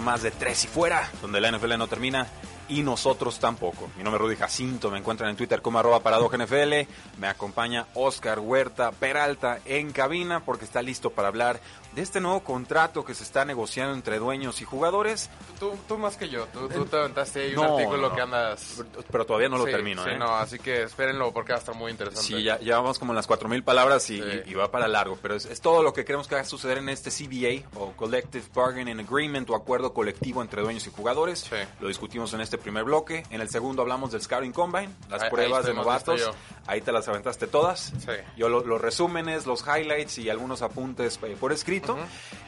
[0.00, 2.26] Más de Tres y Fuera, donde la NFL no termina
[2.68, 3.88] y nosotros tampoco.
[3.96, 6.88] Mi nombre es Rudy Jacinto, me encuentran en Twitter como arroba NFL,
[7.18, 11.60] me acompaña Oscar Huerta Peralta en cabina porque está listo para hablar
[11.96, 15.30] de este nuevo contrato que se está negociando entre dueños y jugadores.
[15.58, 18.14] Tú, tú más que yo, tú, tú te aventaste ahí No, un artículo no.
[18.14, 18.84] que andas...
[19.10, 20.18] Pero todavía no lo Sí, termino, sí, ¿eh?
[20.18, 22.26] no, así que espérenlo porque va a estar muy interesante.
[22.26, 24.24] Sí, ya, ya vamos como en las 4.000 palabras y, Sí.
[24.46, 26.44] y- y va para largo, pero es, es todo lo que queremos que va a
[26.44, 31.40] suceder en este CBA o Collective Bargaining Agreement o acuerdo colectivo entre dueños y jugadores.
[31.48, 31.56] Sí.
[31.80, 33.22] Lo discutimos en este primer bloque.
[33.30, 36.30] En el segundo hablamos del Scouting Combine, las Ahí- ahí pruebas de estuvimos novatos.
[36.66, 37.92] Ahí te las aventaste todas.
[38.00, 38.12] Sí.
[38.36, 41.85] Yo lo- los resúmenes, los highlights y algunos apuntes eh, por escrito.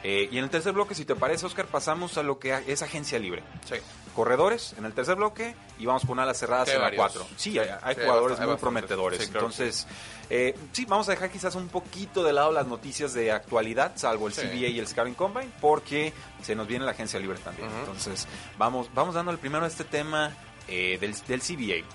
[0.03, 2.81] Eh, y en el tercer bloque, si te parece, Oscar, pasamos a lo que es
[2.81, 3.75] agencia libre Sí.
[4.15, 6.99] corredores en el tercer bloque y vamos con alas cerradas en la varios.
[7.13, 7.27] 4.
[7.37, 9.19] Sí, hay, hay Sí, jugadores hay muy prometedores.
[9.21, 9.87] Sí, claro que Entonces,
[10.29, 14.27] eh, sí, vamos a dejar quizás un poquito de lado las noticias de actualidad, salvo
[14.27, 14.33] el.
[14.33, 17.69] CBA y el Scouting Combine, porque se nos viene la agencia libre también.
[17.79, 20.31] Entonces, vamos, vamos dando el primero a este tema
[20.67, 21.85] eh, del, del CBA.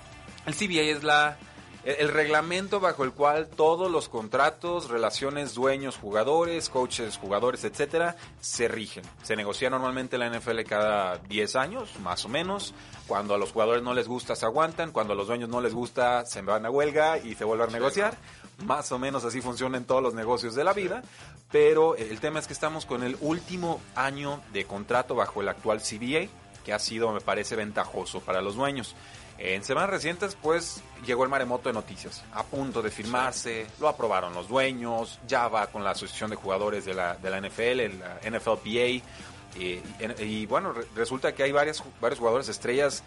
[0.46, 1.38] El CBA es la
[1.84, 8.16] el, el reglamento bajo el cual todos los contratos, relaciones dueños, jugadores, coaches, jugadores, etcétera,
[8.40, 9.04] se rigen.
[9.22, 12.74] Se negocia normalmente en la NFL cada 10 años, más o menos.
[13.06, 14.92] Cuando a los jugadores no les gusta, se aguantan.
[14.92, 17.72] Cuando a los dueños no les gusta, se van a huelga y se vuelven a
[17.72, 18.16] negociar.
[18.64, 21.02] Más o menos así funciona en todos los negocios de la vida.
[21.50, 25.80] Pero el tema es que estamos con el último año de contrato bajo el actual
[25.80, 26.28] CBA,
[26.64, 28.94] que ha sido, me parece, ventajoso para los dueños.
[29.46, 32.24] En semanas recientes, pues, llegó el maremoto de noticias.
[32.32, 36.86] A punto de firmarse, lo aprobaron los dueños, ya va con la Asociación de Jugadores
[36.86, 38.68] de la, de la NFL, la NFLPA.
[38.68, 39.02] Y,
[39.58, 39.82] y-
[40.20, 43.02] y, bueno, re- resulta que hay varias, varios jugadores estrellas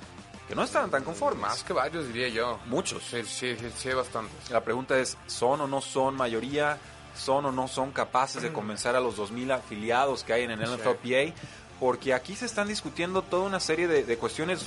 [0.48, 1.42] que no estaban tan conformes.
[1.42, 2.60] Más que varios, diría yo.
[2.68, 3.02] Muchos.
[3.04, 4.52] Sí, sí, sí, sí, hay bastantes.
[4.52, 6.78] La pregunta es, ¿son o no son mayoría?
[7.16, 10.60] ¿Son o no son capaces de convencer a los 2.000 afiliados que hay en el.
[10.62, 11.34] NFLPA?
[11.80, 14.64] Porque aquí se están discutiendo toda una serie de, de cuestiones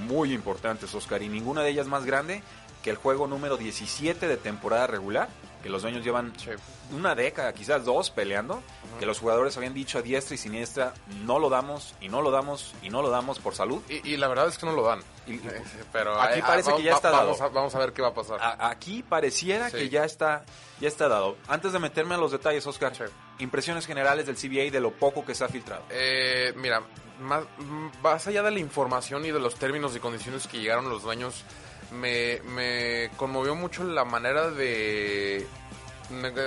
[0.00, 2.42] muy importantes, Oscar, y ninguna de ellas más grande
[2.82, 5.28] que el juego número 17 de temporada regular,
[5.62, 6.48] que los dueños llevan Sí.
[6.92, 8.62] una década, quizás dos, peleando,
[8.98, 10.94] que los jugadores habían dicho a diestra y siniestra,
[11.26, 13.82] no lo damos, y no lo damos, y no lo damos por salud.
[13.90, 15.00] Y, y la verdad es que no lo dan.
[15.26, 15.38] Y-
[15.92, 17.50] Pero Aquí eh, parece ah, que ya está vamos dado.
[17.50, 18.40] a, vamos a ver qué va a pasar.
[18.40, 19.76] A- aquí pareciera Sí.
[19.76, 20.44] que ya está,
[20.80, 21.36] ya está dado.
[21.48, 23.04] Antes de meterme a los detalles, Oscar, Sí.
[23.44, 25.82] Impresiones generales del CBA de lo poco que se ha filtrado.
[25.90, 26.82] Eh, mira,
[27.20, 27.44] más,
[28.02, 31.44] más allá de la información y de los términos y condiciones que llegaron los dueños,
[31.92, 35.46] me, me conmovió mucho la manera de...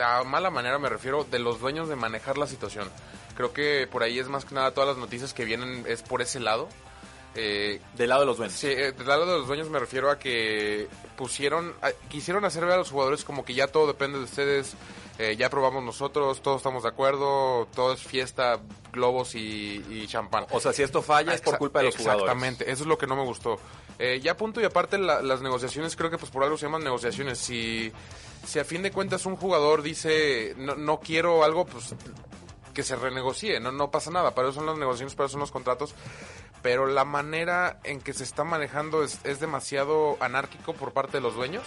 [0.04, 2.90] A mala manera me refiero de los dueños de manejar la situación.
[3.36, 6.22] Creo que por ahí es más que nada todas las noticias que vienen es por
[6.22, 6.68] ese lado.
[7.36, 8.56] Eh, Del lado de los dueños.
[8.58, 10.88] Sí, eh, del lado de los dueños me refiero a que
[11.18, 14.76] pusieron, a- quisieron hacer ver a los jugadores como que ya todo depende de ustedes,
[15.20, 18.60] eh, ya probamos nosotros, todos estamos de acuerdo, todo es fiesta,
[18.92, 20.46] globos y, y champán.
[20.52, 22.24] O sea, si esto falla es por culpa de los jugadores.
[22.24, 23.60] Exactamente, eso es lo que no me gustó.
[24.00, 26.84] Eh, ya punto y aparte la- las negociaciones, creo que pues por algo se llaman
[26.84, 27.38] negociaciones.
[27.38, 27.92] Si,
[28.46, 31.94] si a fin de cuentas un jugador dice no, no quiero algo, pues
[32.74, 34.32] que se renegocie, no, no pasa nada.
[34.34, 35.94] Para eso son las negociaciones, para eso son los contratos.
[36.64, 41.22] Pero la manera en que se está manejando es, es demasiado anárquico por parte de
[41.22, 41.64] los dueños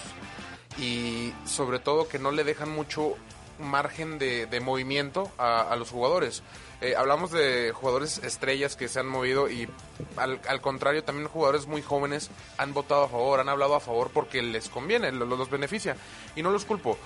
[0.79, 3.15] y sobre todo que no le dejan mucho
[3.59, 6.43] margen de, de movimiento a, a los jugadores.
[6.81, 9.67] Eh, hablamos de jugadores estrellas que se han movido y
[10.17, 14.11] al, al contrario también jugadores muy jóvenes han votado a favor, han hablado a favor
[14.13, 15.97] porque les conviene, lo- los beneficia
[16.35, 16.99] y no los culpo.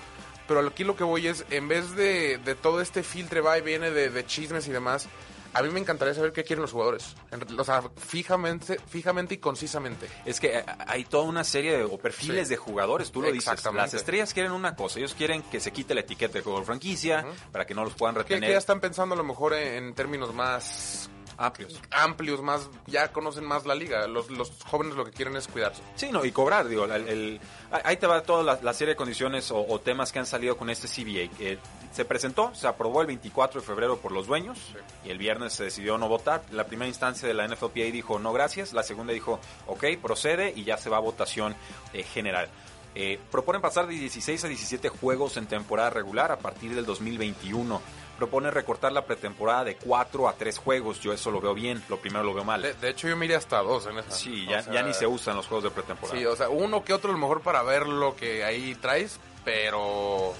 [0.48, 3.62] Pero aquí lo que voy es, en vez de, de todo este filtre va y
[3.62, 5.06] viene de, de chismes y demás,
[5.52, 7.14] a mí me encantaría saber qué quieren los jugadores.
[7.58, 10.08] O sea, fijamente, fijamente y concisamente.
[10.24, 12.54] Es que eh, hay toda una serie de o perfiles Sí.
[12.54, 13.64] de jugadores, tú lo dices.
[13.72, 17.24] Las estrellas quieren una cosa, ellos quieren que se quite la etiqueta de jugador franquicia
[17.52, 19.94] para que no los puedan retener que ya están pensando a lo mejor en, en
[19.94, 21.10] términos más
[21.46, 21.80] amplios.
[21.90, 24.06] amplios, más ya conocen más la liga.
[24.06, 25.82] Los, los jóvenes lo que quieren es cuidarse.
[25.96, 27.40] Sí, no, y cobrar, digo, el, el-
[27.84, 30.56] ahí te va toda la, la serie de condiciones o, o temas que han salido
[30.56, 31.36] con este CBA.
[31.36, 31.58] que
[31.92, 34.58] se presentó, se aprobó el 24 de febrero por los dueños
[35.04, 36.42] y el viernes se decidió no votar.
[36.52, 40.62] La primera instancia de la NFLPA dijo no gracias, la segunda dijo ok, procede y
[40.62, 41.56] ya se va a votación
[41.92, 42.48] eh, general.
[42.94, 47.80] Eh, proponen pasar de 16 a 17 juegos en temporada regular a partir del 2021.
[48.20, 51.00] Propone recortar la pretemporada de 4 a 3 juegos.
[51.00, 52.60] Yo eso lo veo bien, lo primero lo veo mal.
[52.60, 54.10] De, de hecho, yo me iría hasta dos en esa.
[54.10, 56.18] Sí, ya, sea, ya ni se usan los juegos de pretemporada.
[56.18, 59.18] Sí, o sea, uno que otro a lo mejor para ver lo que ahí traes,
[59.42, 60.34] pero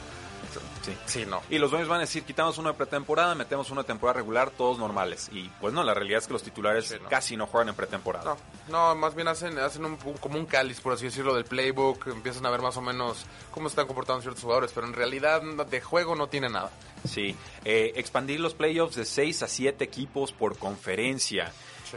[0.82, 0.92] Sí.
[1.06, 1.42] sí, no.
[1.50, 5.28] Y los dueños van a decir, quitamos una pretemporada, metemos una temporada regular, todos normales.
[5.32, 7.08] Y pues no, la realidad es que los titulares Sí, no.
[7.08, 8.24] casi no juegan en pretemporada.
[8.24, 8.36] No,
[8.68, 12.06] no, más bien hacen, hacen un, un- como un cáliz, por así decirlo, del playbook,
[12.08, 15.80] empiezan a ver más o menos cómo están comportando ciertos jugadores, pero en realidad de
[15.80, 16.70] juego no tiene nada.
[17.08, 17.36] Sí.
[17.64, 21.52] Eh, expandir los playoffs de 6 a 7 equipos por conferencia.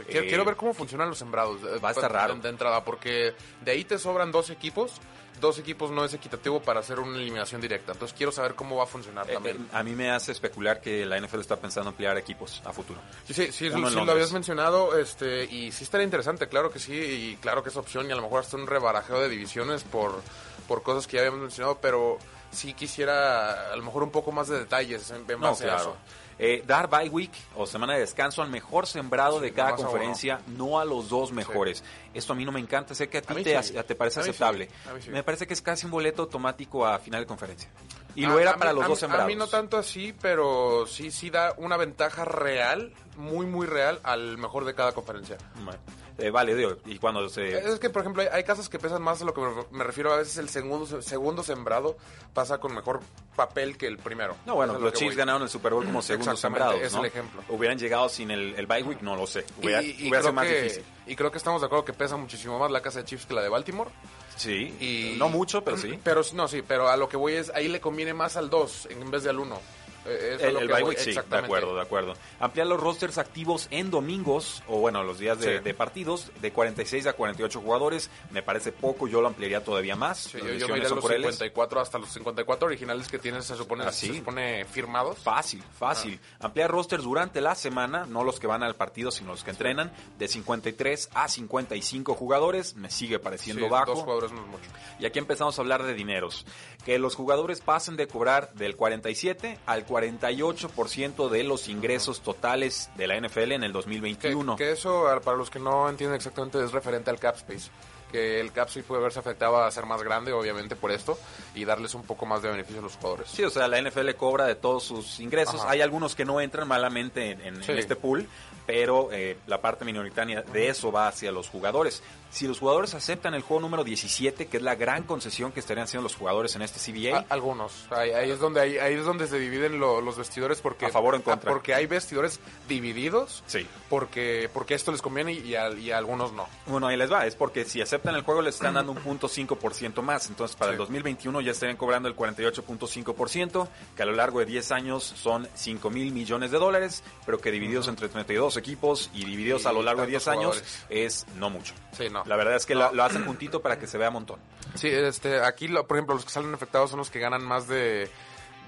[0.06, 1.60] Quiero, Eh, quiero ver cómo funcionan los sembrados.
[1.62, 2.34] eh, va a estar raro.
[2.34, 4.92] De, entrada, porque de ahí te sobran dos equipos.
[5.40, 7.92] Dos equipos no es equitativo para hacer una eliminación directa.
[7.92, 9.56] Entonces quiero saber cómo va a funcionar eh, también.
[9.56, 13.00] eh, a mí me hace especular que la NFL está pensando ampliar equipos a futuro.
[13.26, 17.36] Sí, sí, sí, lo habías mencionado, este, y sí estaría interesante, claro que sí, y
[17.40, 20.22] claro que es opción, y a lo mejor hasta un rebarajeo de divisiones por,
[20.68, 22.18] por cosas que ya habíamos mencionado, pero
[22.50, 25.74] sí quisiera a lo mejor un poco más de detalles en, en No, base a
[25.74, 25.82] claro.
[25.82, 25.96] eso.
[26.38, 30.40] Eh, dar bye week o semana de descanso al mejor sembrado Sí, de cada conferencia,
[30.48, 31.84] no a los dos mejores.
[32.12, 33.74] Esto a mí no me encanta, sé que a ti A te, sí.
[33.86, 34.68] te parece A aceptable.
[34.88, 35.10] A.
[35.10, 37.70] Me parece que es casi un boleto automático a final de conferencia.
[38.16, 39.24] Y lo era para mí- los dos sembrados.
[39.24, 44.00] A mí no tanto así, pero sí, sí da una ventaja real, muy, muy real,
[44.04, 45.36] al mejor de cada conferencia.
[45.64, 45.78] Bueno,
[46.18, 47.58] eh, vale, digo, y cuando se...
[47.58, 49.40] Es que, por ejemplo, hay, hay, casos que pesan más a lo que
[49.72, 51.96] me refiero, a veces el segundo, segundo sembrado
[52.32, 53.00] pasa con mejor
[53.34, 54.36] papel que el primero.
[54.46, 56.74] No, bueno, los Chiefs ganaron el Super Bowl como segundo sembrado.
[56.74, 57.42] es el ejemplo.
[57.48, 59.44] Hubieran llegado sin el, el bye week, no lo sé.
[59.60, 60.84] Hubiera, y, y, más que, difícil.
[61.06, 63.34] Y creo que estamos de acuerdo que pesa muchísimo más la casa de Chiefs que
[63.34, 63.90] la de Baltimore.
[64.36, 65.98] Sí, y, no mucho, pero sí.
[66.04, 68.88] Pero no, sí, pero a lo que voy es, ahí le conviene más al 2
[68.90, 69.60] en vez del 1.
[70.06, 72.14] Eh, el, el bye week, sí, de acuerdo, de acuerdo.
[72.40, 75.64] Ampliar los rosters activos en domingos, o bueno, los días de, sí.
[75.64, 80.18] de, partidos, de 46 a 48 jugadores, me parece poco, yo lo ampliaría todavía más.
[80.18, 83.84] Sí, yo, yo me iré los 54 hasta los 54 originales que tienen, se supone,
[83.84, 84.08] Así.
[84.08, 85.18] se supone firmados.
[85.18, 86.20] Fácil, fácil.
[86.34, 86.46] Ah.
[86.46, 89.92] Ampliar rosters durante la semana, no los que van al partido, sino los que entrenan,
[90.18, 93.92] de 53 a 55 jugadores, me sigue pareciendo sí, bajo.
[93.92, 94.70] Dos jugadores no es mucho.
[94.98, 96.46] Y aquí empezamos a hablar de dineros.
[96.84, 103.06] Que los jugadores pasen de cobrar del 47 al 48% de los ingresos totales de
[103.06, 104.56] la NFL en el Que, 2021.
[104.56, 107.70] que eso, ah, para los que no entienden exactamente, es referente al cap space.
[108.14, 111.18] Que el cap puede verse afectado a ser más grande, obviamente, por esto,
[111.54, 113.28] y darles un poco más de beneficio a los jugadores.
[113.28, 115.60] Sí, o sea, la NFL cobra de todos sus ingresos.
[115.62, 115.70] Ajá.
[115.70, 117.72] Hay algunos que no entran malamente en, en- en Sí.
[117.72, 118.28] este pool,
[118.66, 122.02] pero eh, la parte minoritaria de eso va hacia los jugadores.
[122.30, 125.84] Si los jugadores aceptan el juego número 17, que es la gran concesión que estarían
[125.84, 127.86] haciendo los jugadores en este CBA, A- algunos.
[127.90, 130.90] Ahí, ahí es donde ahí, ahí es donde se dividen lo- los vestidores porque A
[130.90, 131.50] favor o en contra.
[131.52, 133.42] porque hay vestidores divididos.
[133.46, 133.66] Sí.
[133.88, 136.48] Porque porque esto les conviene y a, y a algunos no.
[136.66, 139.28] Bueno, ahí les va, es porque si aceptan el juego les están dando un punto
[139.28, 140.78] 5% más, entonces para el Sí.
[140.80, 145.90] 2021 ya estarían cobrando el 48.5%, que a lo largo de 10 años son 5
[145.90, 149.82] mil millones de dólares, pero que divididos entre 32 equipos y divididos Y a lo
[149.82, 150.84] largo de 10 tantos años jugadores.
[150.90, 151.74] es no mucho.
[151.96, 152.22] Sí, no.
[152.26, 152.80] La verdad es que No.
[152.88, 154.38] lo, lo hacen juntito para que se vea un montón.
[154.74, 157.68] Sí, este, aquí, lo- por ejemplo, los que salen afectados son los que ganan más
[157.68, 158.10] de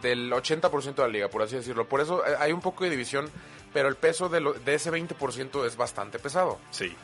[0.03, 1.89] del 80% de la liga, por así decirlo.
[1.89, 3.31] Por eso eh, hay un poco de división,
[3.73, 6.59] pero el peso de, lo- de ese 20% es bastante pesado.
[6.71, 6.95] Sí.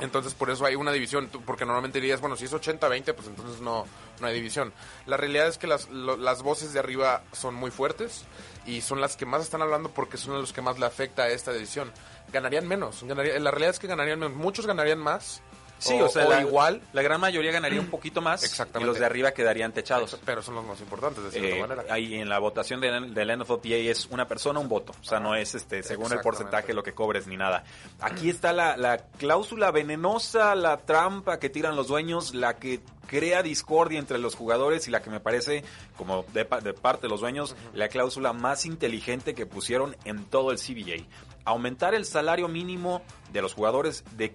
[0.00, 3.60] Entonces, por eso hay una división, porque normalmente dirías, bueno, si es 80-20, pues entonces
[3.60, 3.86] no,
[4.20, 4.72] no hay división.
[5.06, 8.24] La realidad es que las, lo- las voces de arriba son muy fuertes
[8.66, 11.28] y son las que más están hablando porque son los que más le afecta a
[11.28, 11.92] esta decisión.
[12.32, 15.42] Ganarían menos, ganaría- la realidad es que ganarían menos, muchos ganarían más.
[15.78, 18.84] Sí, o, sea, la, igual, La gran mayoría ganaría un poquito más Exactamente.
[18.84, 20.18] y los de arriba quedarían techados.
[20.24, 21.84] pero son los más importantes, de cierta Eh, manera.
[21.90, 24.94] ahí en la votación del, del NFLPA es una persona, un voto.
[25.00, 27.64] O sea, no es este según el porcentaje lo que cobres ni nada.
[28.00, 33.42] Aquí está la, la cláusula venenosa, la trampa que tiran los dueños, la que crea
[33.42, 35.62] discordia entre los jugadores y la que me parece,
[35.96, 40.50] como de, de parte de los dueños, la cláusula más inteligente que pusieron en todo
[40.50, 41.04] el CBA.
[41.44, 44.34] Aumentar el salario mínimo de los jugadores de,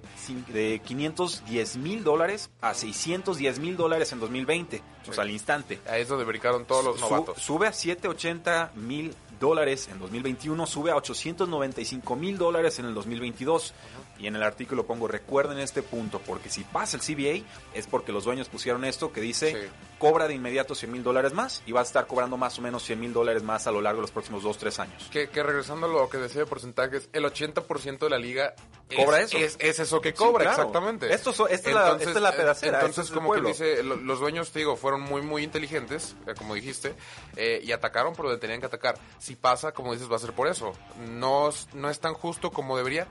[0.53, 5.79] de 510 mil dólares a 610 mil dólares en 2020, o sea, al instante.
[5.87, 7.41] Ahí es donde brincaron todos los novatos.
[7.41, 13.73] sube a 780 mil dólares en 2021, sube a 895 mil dólares en el 2022.
[14.19, 18.11] Y en el artículo pongo, recuerden este punto, porque si pasa el CBA es porque
[18.11, 19.67] los dueños pusieron esto que dice, Sí.
[19.97, 22.83] cobra de inmediato 100 mil dólares más y va a estar cobrando más o menos
[22.83, 25.07] 100 mil dólares más a lo largo de los próximos 2-3 años.
[25.11, 28.53] Que, que regresando a lo que decía de porcentajes, el 80% de la liga
[28.95, 29.37] Cobra es, eso.
[29.37, 30.57] Es, es eso que Sí, cobra, claro.
[30.63, 31.13] exactamente.
[31.13, 33.95] Esto so- esta es la- esta es la pedacera, Entonces, este como que dice, lo-
[33.97, 36.95] los dueños, te digo, fueron muy, muy inteligentes, eh, como dijiste,
[37.35, 38.97] eh, y atacaron por donde tenían que atacar.
[39.19, 40.73] Si pasa, como dices, va a ser por eso.
[41.07, 43.07] No, no es tan justo como debería.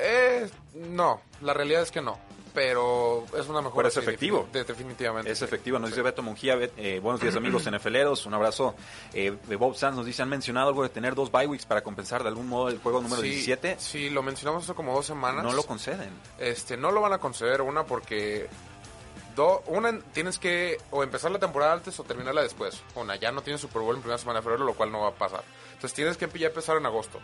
[0.00, 2.18] Eh, no, la realidad es que no.
[2.54, 3.76] Pero es una mejor.
[3.76, 4.48] Pero es efectivo.
[4.52, 5.30] definitivamente.
[5.30, 8.74] Es efectivo, nos dice Beto Mungía, Bet- eh, buenos días amigos NFLeros, un abrazo.
[9.12, 11.82] Eh, de Bob Sanz nos dice, han mencionado algo de tener dos bye weeks para
[11.82, 13.76] compensar de algún modo el juego número Sí, 17.
[13.78, 15.44] Sí, lo mencionamos hace como dos semanas.
[15.44, 16.10] No lo conceden.
[16.38, 18.48] Este, no lo van a conceder, una porque
[19.36, 22.82] do- una tienes que o empezar la temporada antes o terminarla después.
[22.96, 25.08] Una, ya no tienes Super Bowl en primera semana de febrero, lo cual no va
[25.10, 25.44] a pasar.
[25.74, 27.20] Entonces tienes que ya empezar en agosto,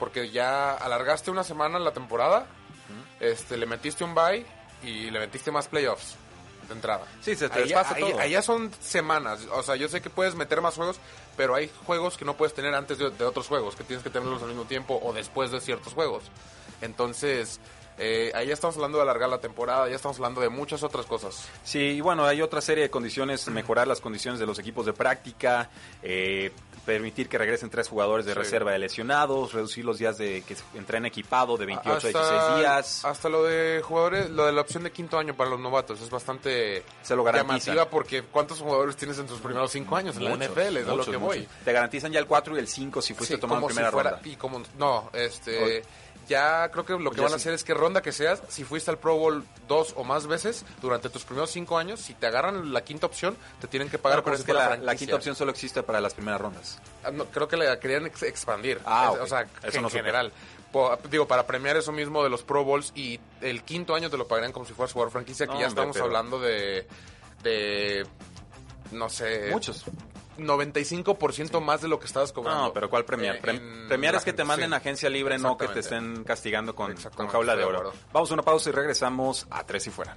[0.00, 2.46] porque ya alargaste una semana la temporada,
[3.20, 4.44] este, le metiste un bye
[4.82, 6.16] y le metiste más playoffs
[6.66, 7.04] de entrada.
[7.20, 8.18] Sí, se te desfasa ahí- todo.
[8.18, 10.98] Allá son semanas, o sea, yo sé que puedes meter más juegos,
[11.36, 14.10] pero hay juegos que no puedes tener antes de, de otros juegos, que tienes que
[14.10, 16.24] tenerlos al mismo tiempo o después de ciertos juegos.
[16.80, 17.60] Entonces,
[18.02, 21.04] eh, ahí ya estamos hablando de alargar la temporada, ya estamos hablando de muchas otras
[21.06, 21.46] cosas.
[21.64, 24.92] Sí, y bueno, hay otra serie de condiciones, mejorar las condiciones de los equipos de
[24.94, 25.68] práctica,
[26.02, 26.50] eh,
[26.86, 28.38] permitir que regresen tres jugadores de Sí.
[28.38, 32.30] reserva de lesionados, reducir los días de que se entrenen equipado de 28 a Hasta-
[32.30, 33.04] 16 días.
[33.04, 36.08] Hasta lo de jugadores, lo de la opción de quinto año para los novatos es
[36.08, 37.58] bastante Se lo garantizan.
[37.76, 40.78] llamativa porque ¿cuántos jugadores tienes en tus primeros cinco años en la NFL?
[40.80, 41.20] Es lo que muchos.
[41.20, 41.48] voy.
[41.64, 43.74] Te garantizan ya el 4 y el 5 si fuiste Sí, tomado en como si
[43.74, 44.28] primera fuera- ronda.
[44.28, 45.82] Y como, no, este.
[46.30, 48.62] Ya creo que lo que Ya van a hacer es que ronda que seas, si
[48.64, 52.26] fuiste al Pro Bowl dos o más veces durante tus primeros cinco años, si te
[52.26, 55.50] agarran la quinta opción, te tienen que pagar pero es que la, quinta opción solo
[55.50, 56.78] existe para las primeras rondas.
[57.04, 58.80] Ah, no, creo que la querían ex- expandir.
[58.86, 59.20] Ah, Es-.
[59.20, 60.32] O sea, Eso en no general.
[60.72, 64.16] Po- digo, para premiar eso mismo de los Pro Bowls y el quinto año te
[64.16, 66.86] lo pagarían como si fueras jugador franquicia, que No, ya hombre, estamos pero- hablando de,
[67.42, 68.06] de,
[68.92, 69.84] no sé, Muchos.
[70.46, 72.64] 95% más de lo que estabas cobrando.
[72.64, 73.36] No, pero ¿cuál premiar?
[73.36, 74.74] Eh, Prem- premiar es que te manden sí.
[74.76, 77.92] agencia libre, no que te estén castigando con, con jaula de oro.
[78.12, 80.16] Vamos a una pausa y regresamos a Tres y Fuera.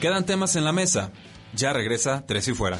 [0.00, 1.10] Quedan temas en la mesa.
[1.54, 2.78] Ya regresa Tres y Fuera.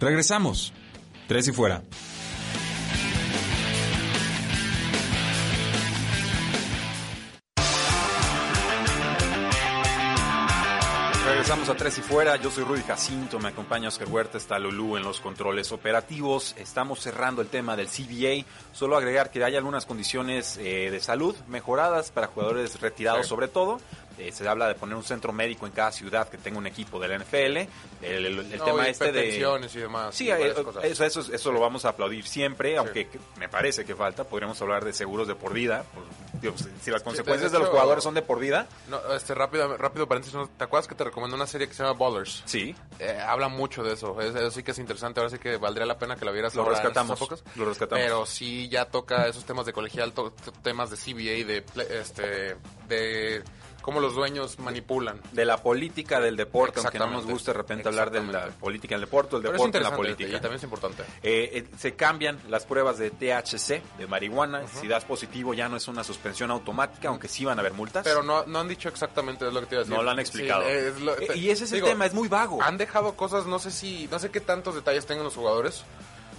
[0.00, 0.72] Regresamos.
[1.28, 1.82] Tres y Fuera.
[11.52, 12.36] Regresamos a Tres y Fuera.
[12.36, 16.54] Yo soy Rudy Jacinto, me acompaña Oscar Huerta, está Lulú en los controles operativos.
[16.56, 18.46] Estamos cerrando el tema del CBA.
[18.72, 23.28] Solo agregar que hay algunas condiciones eh, de salud mejoradas para jugadores retirados, Sí.
[23.28, 23.82] sobre todo.
[24.18, 26.98] Eh, se habla de poner un centro médico en cada ciudad que tenga un equipo
[26.98, 27.34] de la NFL.
[27.36, 27.68] El,
[28.00, 29.36] el- el No, tema y este de.
[29.36, 30.14] y demás.
[30.14, 30.54] Sí, y eh,
[30.84, 34.24] eso, eso, eso lo vamos a aplaudir siempre, aunque me parece que falta.
[34.24, 35.84] Podríamos hablar de seguros de por vida.
[35.94, 39.34] por- digo, si- si las consecuencias de, los jugadores son de por vida, No, este,
[39.34, 40.38] rápido, rápido paréntesis.
[40.58, 42.42] ¿te acuerdas que te recomendé una serie que se llama Ballers?
[42.44, 42.74] sí.
[42.98, 45.86] Eh, habla mucho de eso, es- eso sí que es interesante, ahora sí que valdría
[45.86, 47.18] la pena que la vieras Lo rescatamos,
[47.56, 48.02] lo rescatamos.
[48.04, 50.32] Pero sí ya toca esos temas de colegial, to-
[50.62, 51.64] temas de CBA, de,
[52.00, 52.56] este,
[52.88, 53.42] de
[53.82, 55.20] cómo los dueños manipulan.
[55.32, 58.94] de la política del deporte, aunque no nos gusta de repente hablar de la política
[58.94, 60.28] del deporte, el deporte en la política.
[60.30, 61.02] y también es importante.
[61.22, 64.66] Eh, eh, se cambian las pruebas de THC, de marihuana.
[64.68, 68.04] Si das positivo ya no es una suspensión automática, aunque sí van a haber multas.
[68.04, 69.96] Pero no, no han dicho exactamente es lo que te iba a decir.
[69.96, 70.62] no lo han explicado.
[70.62, 72.62] Sí, es lo- Eh, y ese es digo, el tema, es muy vago.
[72.62, 75.84] Han dejado cosas, no sé si, no sé qué tantos detalles tengan los jugadores.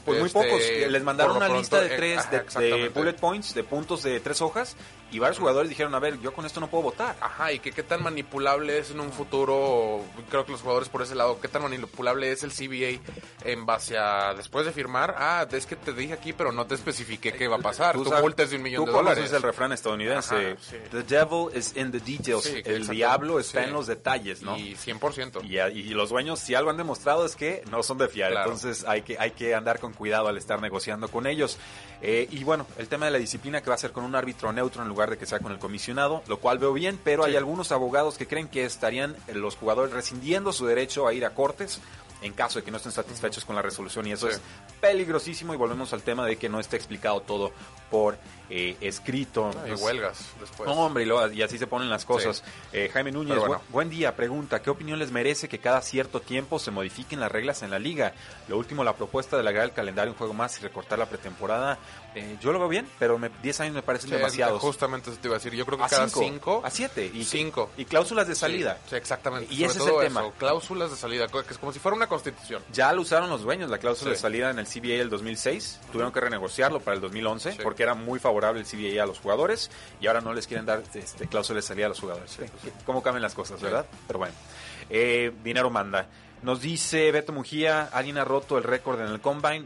[0.06, 0.92] Pues muy Este, pocos.
[0.92, 2.20] Les mandaron una lista de pronto, eh, tres
[2.50, 4.76] ajá, de- de, bullet points, de puntos de tres hojas,
[5.14, 7.16] y varios jugadores dijeron, a ver, yo con esto no puedo votar.
[7.22, 11.02] Ajá, y que qué tan manipulable es en un futuro, creo que los jugadores por
[11.02, 13.00] ese lado, qué tan manipulable es el CBA
[13.46, 16.76] en base a, después de firmar, ah, es que te dije aquí, pero no te
[16.76, 19.18] especifiqué qué va a pasar, tú, sabes- multas de un millón tú de dólares.
[19.20, 20.36] conoces el refrán estadounidense.
[20.36, 20.78] Ajá, sí.
[20.92, 22.44] The devil is in the details.
[22.44, 23.68] Sí, el diablo está Sí.
[23.68, 24.58] en los detalles, ¿no?
[24.58, 25.42] Y 100%.
[25.44, 28.32] Y, y los dueños, si algo han demostrado es que no son de fiar.
[28.32, 28.52] Claro.
[28.52, 31.58] Entonces hay que, hay que andar con cuidado al estar negociando con ellos.
[32.06, 34.52] Eh, y bueno, el tema de la disciplina que va a ser con un árbitro
[34.52, 37.38] neutro en lugar de que sea con el comisionado, lo cual veo bien, pero hay
[37.38, 41.80] algunos abogados que creen que estarían los jugadores rescindiendo su derecho a ir a cortes
[42.24, 44.34] en caso de que no estén satisfechos con la resolución y eso Sí.
[44.36, 44.42] es
[44.82, 47.52] peligrosísimo y volvemos al tema de que no esté explicado todo
[47.92, 48.18] por
[48.50, 49.52] eh, escrito.
[49.66, 50.68] Y Pues, huelgas después.
[50.70, 52.44] no, hombre, y, así se ponen las cosas.
[52.72, 53.62] Eh, Jaime Núñez, Pero bueno.
[53.70, 57.32] bu- buen día, pregunta, ¿qué opinión les merece que cada cierto tiempo se modifiquen las
[57.32, 58.14] reglas en la liga?
[58.48, 61.78] Lo último, la propuesta de alargar el calendario un juego más y recortar la pretemporada,
[62.16, 64.62] eh, yo lo veo bien, pero me- 10 años me parecen Sí, demasiados.
[64.62, 65.54] Justamente eso te iba a decir.
[65.54, 66.62] Yo creo que A cada cinco, cinco.
[66.64, 67.70] a siete, y- cinco.
[67.78, 68.78] Y cláusulas de salida.
[68.90, 69.54] Sí, exactamente.
[69.54, 70.22] Y Sobre ese es el tema.
[70.22, 72.64] eso, Cláusulas de salida, que es como si fuera una constitución.
[72.72, 75.80] Ya lo usaron los dueños, la cláusula de salida en el CBA del 2006.
[75.92, 77.58] Tuvieron que renegociarlo para el 2011 Sí.
[77.64, 79.70] porque era muy favorable el CBA a los jugadores
[80.02, 82.38] y ahora no les quieren dar este, cláusula de salida a los jugadores.
[82.86, 83.86] ¿Cómo cambian las cosas, verdad?
[84.08, 84.34] Pero bueno.
[84.90, 86.08] Eh, dinero manda.
[86.44, 89.66] Nos dice Beto Mujía, ¿alguien ha roto el récord en el Combine?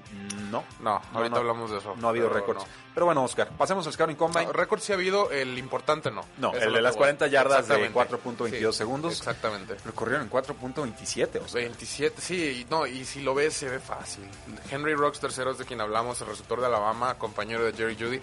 [0.51, 0.63] No.
[0.79, 1.37] No, ahorita no.
[1.37, 1.95] hablamos de eso.
[1.97, 2.63] No ha habido récords.
[2.63, 2.69] no.
[2.93, 4.45] Pero bueno, Oscar, pasemos al Scouting Combine.
[4.45, 6.23] No, récord sí ha habido, el importante no.
[6.37, 7.05] No, Eso el de las que voy.
[7.05, 8.59] 40 yardas de Exactamente.
[8.59, 9.17] 4.22 segundos.
[9.17, 9.75] Exactamente.
[9.85, 11.61] Lo corrieron en 4.27, o sea.
[11.61, 14.23] 27, sí, y no, y si lo ves se ve fácil.
[14.71, 18.19] Henry Rocks tercero es de quien hablamos, el receptor de Alabama, compañero de Jerry Judy.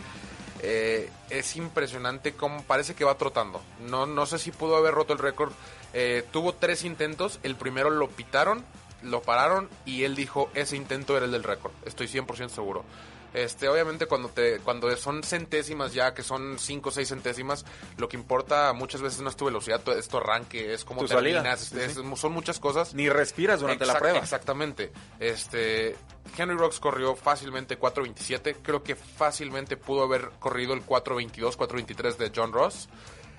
[0.63, 3.61] Eh, es impresionante cómo parece que va trotando.
[3.81, 5.53] No, no sé si pudo haber roto el récord.
[5.95, 8.65] Eh, tuvo tres intentos, el primero lo pitaron,
[9.03, 11.73] lo pararon y él dijo ese intento era el del récord.
[11.87, 12.85] Estoy 100% seguro.
[13.33, 17.65] Este, obviamente cuando te cuando son centésimas ya, que son 5 o 6 centésimas,
[17.97, 21.05] lo que importa muchas veces no es tu velocidad, tu- es tu arranque, es cómo
[21.05, 22.03] terminas, Sí, es- sí.
[22.17, 22.95] son muchas cosas.
[22.95, 24.19] Ni respiras durante la prueba.
[24.21, 24.93] Exactamente.
[25.19, 25.97] Este,
[26.39, 28.57] Henry Rocks corrió fácilmente 4.27.
[28.63, 32.89] Creo que fácilmente pudo haber corrido el 4.22, 4.23 de John Ross.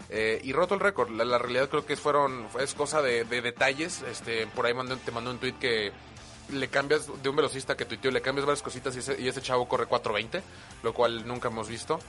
[0.10, 1.10] Eh, y roto el récord.
[1.12, 4.02] La, la realidad creo que fueron es cosa de, de detalles.
[4.04, 5.92] Este, por ahí mandé- te mandó un tweet que
[6.50, 9.42] le cambias de un velocista que tuiteó, le cambias varias cositas y ese, y ese
[9.42, 10.42] chavo corre 4.20,
[10.84, 12.00] lo cual nunca hemos visto.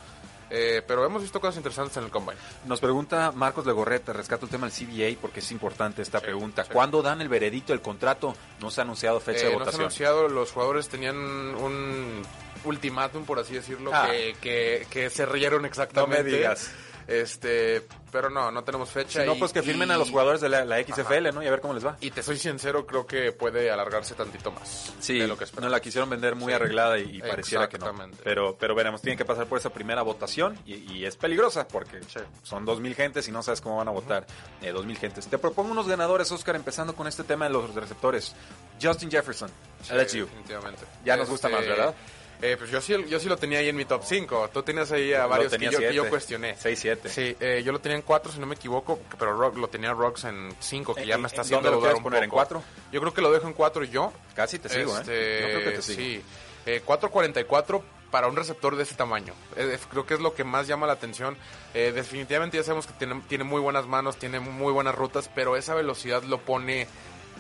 [0.49, 2.37] Eh, pero hemos visto cosas interesantes en el combine.
[2.67, 6.63] Nos pregunta Marcos Legorreta, rescato el tema del CBA porque es importante esta Sí, pregunta.
[6.65, 6.71] sí.
[6.73, 8.37] ¿Cuándo dan el veredicto del contrato?
[8.61, 9.81] No se ha anunciado fecha Eh, de no se ha votación.
[9.81, 12.23] anunciado, los jugadores tenían un
[12.65, 14.07] ultimátum, por así decirlo, Ah.
[14.11, 16.19] que, que, que se rieron exactamente.
[16.19, 16.71] No me digas.
[17.09, 19.21] Este, pero no, no tenemos fecha.
[19.21, 21.43] Si no, y- pues que firmen y- a los jugadores de la, la XFL, ¿no?
[21.43, 21.97] Y a ver cómo les va.
[22.01, 25.71] Y te soy sincero, creo que puede alargarse tantito más Sí, de lo que esperamos.
[25.71, 26.55] la quisieron vender muy Sí.
[26.55, 27.93] arreglada y, y pareciera que no.
[28.25, 32.01] Pero, pero veremos, tienen que pasar por esa primera votación y, es peligrosa porque
[32.43, 34.27] son dos mil gentes y no sabes cómo van a votar
[34.63, 35.29] eh, dos mil gentes.
[35.29, 38.35] Te propongo unos ganadores, Oscar, empezando con este tema de los receptores.
[38.83, 39.49] Justin Jefferson,
[39.83, 40.25] Sí, let's you.
[40.27, 40.83] definitivamente.
[41.05, 41.95] Ya nos gusta más, ¿verdad?
[42.43, 44.51] Eh, pues yo sí, yo sí lo tenía ahí en mi top 5.
[44.53, 46.09] Tú tenías ahí a varios que yo, que yo siete.
[46.09, 46.57] cuestioné.
[46.57, 47.09] 6-7.
[47.09, 49.93] Sí, eh, yo lo tenía en 4 si no me equivoco, pero Rock, lo tenía
[49.93, 52.37] Rocks en 5, que ya ¿En- me está en haciendo dudar un poner, en poco.
[52.37, 52.63] cuatro?
[52.93, 54.13] Yo creo que lo dejo en 4 y yo.
[54.35, 55.41] Casi te sigo, Este, ¿eh?
[55.41, 56.01] Yo creo que te sigo.
[56.01, 56.23] Sí.
[56.67, 59.35] Eh, 4.44 para un receptor de ese tamaño.
[59.57, 61.37] Eh, eh, creo que es lo que más llama la atención.
[61.75, 65.57] Eh, definitivamente ya sabemos que tiene, tiene muy buenas manos, tiene muy buenas rutas, pero
[65.57, 66.87] esa velocidad lo pone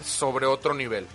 [0.04, 1.06] sobre otro nivel.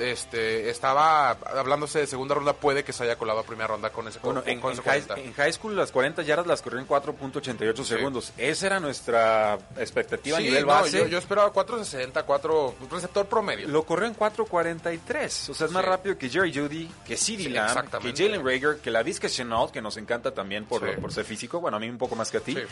[0.00, 4.08] Este, estaba hablándose de segunda ronda, puede que se haya colado a primera ronda con
[4.08, 5.14] ese Bueno, con, en, con en high, 40.
[5.28, 8.32] en high school las 40 yardas las corrió en 4.88 segundos.
[8.38, 10.98] Esa era nuestra expectativa a Sí, nivel no, base.
[10.98, 13.68] yo, yo esperaba 4.60, 4 receptor promedio.
[13.68, 15.50] Lo corrió en 4.43.
[15.50, 15.88] O sea, es más Sí.
[15.90, 18.12] rápido que Jerry Judy, que CeeDee Sí, Lamb, que.
[18.16, 21.00] Jalen Rager, que la Vizca Chenault, que nos encanta también por, Sí.
[21.00, 21.60] por ser físico.
[21.60, 22.54] Bueno, a mí un poco más que a ti.
[22.54, 22.62] Sí.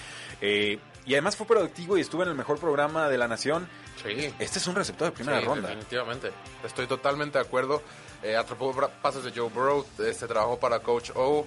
[0.41, 3.69] Eh, y además fue productivo y estuvo en el mejor programa de la nación.
[4.03, 4.33] Sí.
[4.38, 5.69] Este es un receptor de primera Sí, ronda.
[5.69, 6.31] Definitivamente.
[6.64, 7.83] Estoy totalmente de acuerdo.
[8.22, 11.46] Eh, atrapó pases de Joe Burrow, este trabajó para Coach O.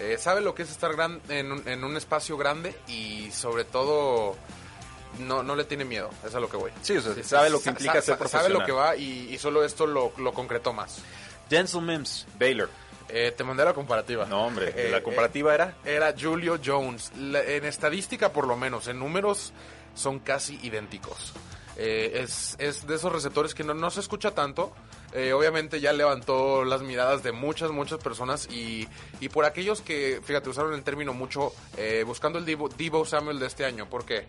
[0.00, 3.64] Eh, sabe lo que es estar gran, en, un, en un espacio grande y sobre
[3.64, 4.36] todo
[5.18, 6.10] no, no le tiene miedo.
[6.24, 6.70] Es a lo que voy.
[6.82, 8.46] Sí, o sea, sabe lo que implica sa- ser sa- profesional.
[8.52, 10.98] Sabe lo que va y, y solo esto lo, lo concretó más.
[11.48, 12.68] Denzel Mims, Baylor.
[13.08, 14.26] Eh, te mandé la comparativa.
[14.26, 15.76] No, hombre, Eh, la comparativa era...
[15.84, 17.12] era Julio Jones.
[17.16, 19.52] La- en estadística, por lo menos, en números,
[19.94, 21.32] son casi idénticos.
[21.76, 24.72] Eh, es, es de esos receptores que no, no se escucha tanto.
[25.16, 28.48] Eh, obviamente ya levantó las miradas de muchas, muchas personas.
[28.50, 28.86] Y,
[29.18, 33.38] y por aquellos que, fíjate, usaron el término mucho eh, buscando el Divo, Divo Samuel
[33.38, 33.88] de este año.
[33.88, 34.28] ¿Por qué?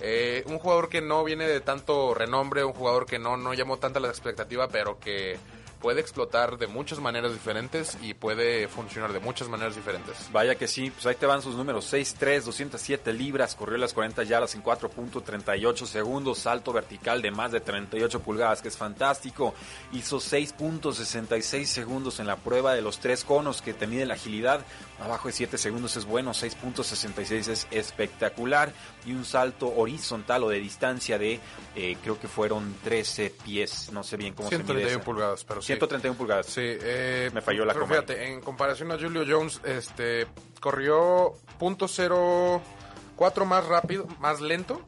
[0.00, 3.76] Eh, un jugador que no viene de tanto renombre, un jugador que no, no llamó
[3.76, 5.38] tanta la expectativa, pero que
[5.84, 10.30] puede explotar de muchas maneras diferentes y puede funcionar de muchas maneras diferentes.
[10.32, 11.92] Vaya que sí, pues ahí te van sus números.
[11.92, 17.60] 6'3, 207 libras, corrió las 40 yardas en 4.38 segundos, salto vertical de más de
[17.60, 19.52] 38 pulgadas, que es fantástico.
[19.92, 24.64] Hizo 6.66 segundos en la prueba de los tres conos que te mide la agilidad.
[24.98, 28.72] Abajo de 7 segundos es bueno, 6.66 es espectacular.
[29.04, 31.40] Y un salto horizontal o de distancia de,
[31.76, 35.04] eh, creo que fueron 13 pies, no sé bien cómo se mide 131 esa.
[35.04, 35.73] pulgadas, pero sí.
[35.78, 36.46] 131 pulgadas.
[36.46, 37.96] Sí, eh, Me falló la pero coma.
[37.96, 40.26] Fíjate, en comparación a Julio Jones, este
[40.60, 44.80] corrió .04 más rápido, más lento,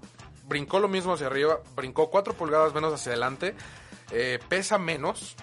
[0.46, 3.54] brincó lo mismo hacia arriba, brincó 4 pulgadas menos hacia adelante,
[4.10, 5.36] eh, pesa menos,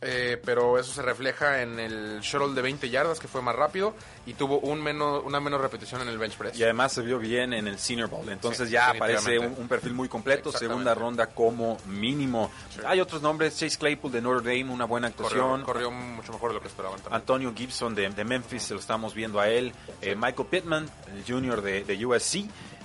[0.00, 3.94] eh, pero eso se refleja en el shuttle de 20 yardas, que fue más rápido,
[4.26, 6.58] y tuvo un menos, una menos repetición en el bench press.
[6.58, 8.28] Y además se vio bien en el Senior Bowl.
[8.28, 12.50] Entonces Sí, ya aparece un, perfil muy completo, segunda ronda como mínimo.
[12.86, 15.62] Hay otros nombres, Chase Claypool de Notre Dame, una buena actuación.
[15.62, 17.20] Corrió, corrió mucho mejor de lo que esperaban también.
[17.20, 19.72] Antonio Gibson de, de Memphis, se lo estamos viendo a él.
[20.00, 22.36] Eh, Michael Pittman, el junior de, de USC,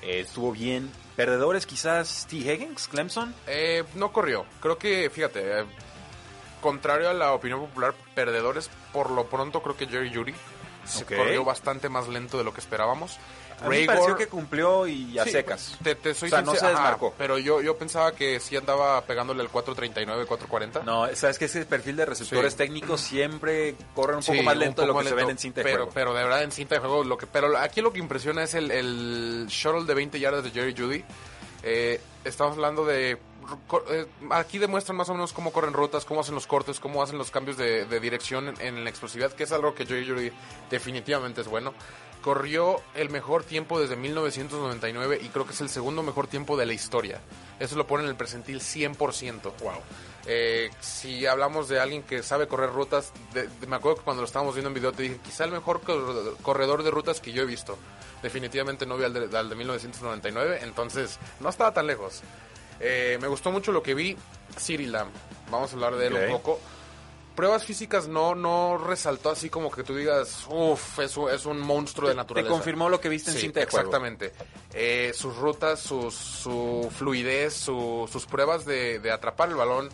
[0.02, 0.92] eh, estuvo bien.
[1.16, 2.38] Perdedores quizás T.
[2.38, 3.34] Higgins, Clemson.
[3.48, 4.46] Eh, no corrió.
[4.60, 5.66] Creo que, fíjate,
[6.64, 10.34] contrario a la opinión popular, perdedores, por lo pronto creo que Jerry Judy
[10.84, 13.20] se corrió bastante más lento de lo que esperábamos.
[13.64, 15.78] A mí me pareció que cumplió y a Sí, secas.
[15.82, 17.14] Te, te soy O sea, no se ajá, desmarcó.
[17.18, 20.84] pero yo, yo pensaba que sí andaba pegándole el 439, 440.
[20.84, 22.58] No, sabes que ese perfil de receptores Sí.
[22.58, 25.62] técnicos siempre corren un Sí, poco más lento de lo que se ven en cinta
[25.62, 25.92] de pero, juego.
[25.94, 28.54] Pero de verdad en cinta de juego, lo que, pero aquí lo que impresiona es
[28.56, 31.06] el, el shuttle de 20 yardas de Jerry Judy.
[31.62, 33.18] Eh, estamos hablando de...
[33.90, 37.18] eh, aquí demuestran más o menos cómo corren rutas, cómo hacen los cortes, cómo hacen
[37.18, 40.32] los cambios de, de dirección en, en la explosividad, que es algo que Jerry Judy
[40.70, 41.74] definitivamente es bueno.
[42.22, 46.66] Corrió el mejor tiempo desde 1999 y creo que es el segundo mejor tiempo de
[46.66, 47.20] la historia.
[47.60, 49.42] Eso lo pone en el percentil 100%.
[49.60, 49.74] Wow.
[50.26, 54.22] Eh, si hablamos de alguien que sabe correr rutas, de- de- me acuerdo que cuando
[54.22, 57.34] lo estábamos viendo en video te dije, quizá el mejor cor- corredor de rutas que
[57.34, 57.78] yo he visto.
[58.22, 62.22] Definitivamente no vi al de, al de 1999, entonces no estaba tan lejos.
[62.86, 64.18] Eh, me gustó mucho lo que vi.
[64.58, 65.10] City Lamb,
[65.50, 66.60] vamos a hablar de él un poco.
[67.36, 71.60] Pruebas físicas no, no resaltó así como que tú digas, uff, es, un- es un
[71.60, 72.52] monstruo de Te naturaleza.
[72.54, 73.88] confirmó lo que viste en Sí, cinta de juego.
[73.88, 74.34] exactamente.
[74.74, 79.90] Eh, sus rutas, sus, su fluidez, su- sus pruebas de, de atrapar el balón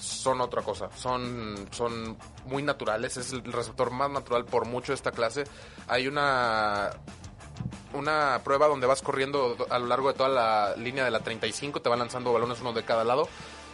[0.00, 0.88] son otra cosa.
[0.96, 3.18] Son, son muy naturales.
[3.18, 5.44] Es el receptor más natural por mucho de esta clase.
[5.88, 6.88] Hay una
[7.92, 11.80] una prueba donde vas corriendo a lo largo de toda la línea de la 35,
[11.80, 13.28] te van lanzando balones uno de cada lado.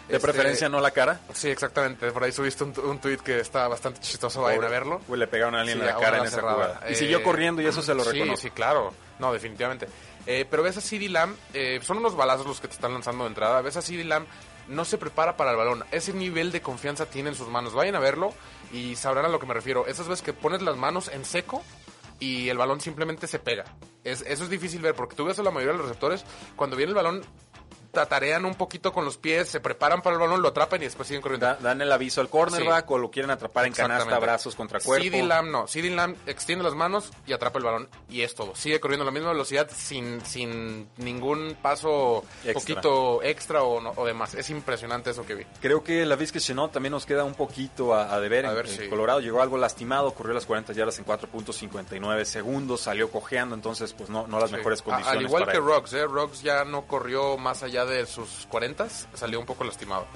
[0.09, 1.21] De Este, preferencia no la cara.
[1.33, 2.11] Sí, exactamente.
[2.13, 5.01] Por ahí subiste un, un tweet que está bastante chistoso, vayan a verlo.
[5.09, 6.43] Uy, le pegaron a alguien Sí, en la cara en esa.
[6.89, 8.37] Y Eh, siguió corriendo y eso se lo sí, reconozco.
[8.43, 8.93] Sí, claro.
[9.19, 9.89] No, definitivamente.
[10.27, 13.25] Eh, pero ves a CD Lamb, eh, son unos balazos los que te están lanzando
[13.25, 13.63] de entrada.
[13.63, 14.27] Ves a CD Lamb,
[14.69, 15.85] no se prepara para el balón.
[15.91, 17.73] Ese nivel de confianza tiene en sus manos.
[17.73, 18.35] Vayan a verlo
[18.73, 19.87] y sabrán a lo que me refiero.
[19.87, 21.63] Esas veces que pones las manos en seco
[22.25, 23.65] y el balón simplemente se pega.
[24.03, 26.25] Es, eso es difícil ver porque tú ves a la mayoría de los receptores,
[26.57, 27.23] cuando viene el balón,
[27.95, 31.09] tatarean un poquito con los pies, se preparan para el balón, lo atrapan y después
[31.09, 31.47] siguen corriendo.
[31.47, 35.03] Da- dan el aviso al cornerback o lo quieren atrapar en canasta, brazos contra cuerpo.
[35.05, 35.67] CD Lamb no.
[35.67, 38.55] CD Lamb extiende las manos y atrapa el balón y es todo.
[38.55, 42.55] Sigue corriendo a la misma velocidad sin, sin ningún paso Extra.
[42.55, 44.35] poquito extra o, no- o demás.
[44.35, 45.45] Es impresionante eso que vi.
[45.63, 48.47] Creo que la Vizca Chenot también nos queda un poquito a, a deber.
[48.47, 48.89] A en, ver, en sí.
[48.89, 54.11] Colorado llegó algo lastimado, corrió las 40 yardas en 4.59 segundos, salió cojeando, entonces pues
[54.11, 54.57] no, no las Sí.
[54.57, 55.19] mejores A- condiciones.
[55.21, 55.65] Al igual para que él.
[55.65, 56.07] Rocks, ¿eh?
[56.07, 60.07] Rocks ya no corrió más allá de sus 40, salió un poco lastimado.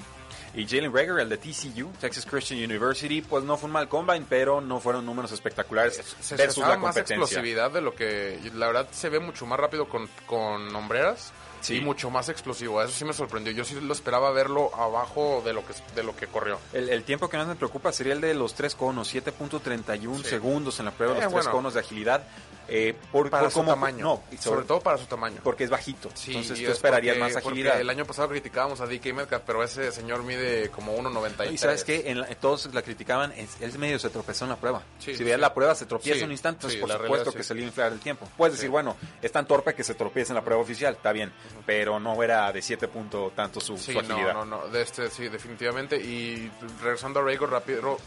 [0.55, 4.25] Y Jalen Rager, el de TCU, Texas Christian University, pues no fue un mal combine,
[4.27, 7.15] pero no fueron números espectaculares Se, versus la más competencia.
[7.17, 11.75] explosividad de lo que la verdad se ve mucho más rápido con, con hombreras Sí.
[11.77, 12.81] y mucho más explosivo.
[12.81, 13.51] Eso sí me sorprendió.
[13.53, 16.59] Yo sí lo esperaba verlo abajo de lo que de lo que corrió.
[16.73, 20.29] El, el tiempo que más me preocupa sería el de los tres conos, 7.31 Sí.
[20.29, 21.57] segundos en la prueba de Eh, los tres bueno.
[21.57, 22.23] conos de agilidad.
[22.71, 24.03] Eh, por, Para por su tamaño.
[24.05, 25.41] No, sobre, todo para su tamaño.
[25.43, 26.11] porque es bajito.
[26.13, 27.81] Sí, entonces tú es esperarías porque- más agilidad.
[27.81, 31.51] el año pasado criticábamos a DK Metcalf, pero ese señor mide como 1.93.
[31.51, 34.83] Y sabes en la- todos la criticaban, él medio se tropezó en la prueba.
[34.99, 37.53] Sí, si veías la prueba, se tropieza un instante, entonces por supuesto realidad que se
[37.55, 38.27] le iba a inflar el tiempo.
[38.37, 41.33] Puedes decir, bueno, es tan torpe que se tropieza en la prueba oficial, está bien,
[41.65, 44.33] pero no era de 7 puntos tanto su, Sí, su no, agilidad.
[44.33, 45.97] no, no, de este sí, definitivamente.
[45.97, 47.97] Y regresando a Rager rápido,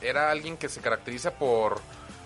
[0.00, 1.80] era alguien que se caracteriza por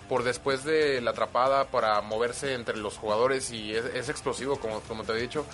[0.09, 4.81] por después de la atrapada para moverse entre los jugadores y es, es explosivo, como,
[4.81, 5.45] como te he dicho,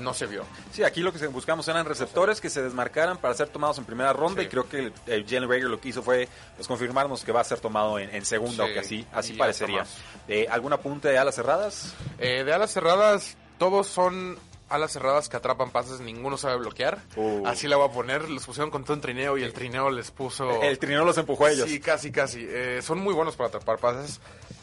[0.00, 0.44] no se vio.
[0.70, 4.12] Sí, aquí lo que buscamos eran receptores que se desmarcaran para ser tomados en primera
[4.12, 4.46] ronda Sí.
[4.46, 7.44] y creo que eh, Jalen Rager lo que hizo fue pues, confirmarnos que va a
[7.44, 9.84] ser tomado en, en segunda Sí, o que así, así y parecería.
[10.28, 11.94] Eh, ¿Algún apunte de alas cerradas?
[12.18, 14.38] Eh, de alas cerradas, todos son
[14.70, 16.98] alas cerradas que atrapan pases, ninguno sabe bloquear.
[17.14, 17.46] Uh.
[17.46, 20.62] Así la voy a poner, los pusieron contra un trineo y el trineo les puso...
[20.62, 21.68] El trineo los empujó a ellos.
[21.68, 22.46] Sí, casi, casi.
[22.48, 24.18] Eh, son muy buenos para atrapar pases,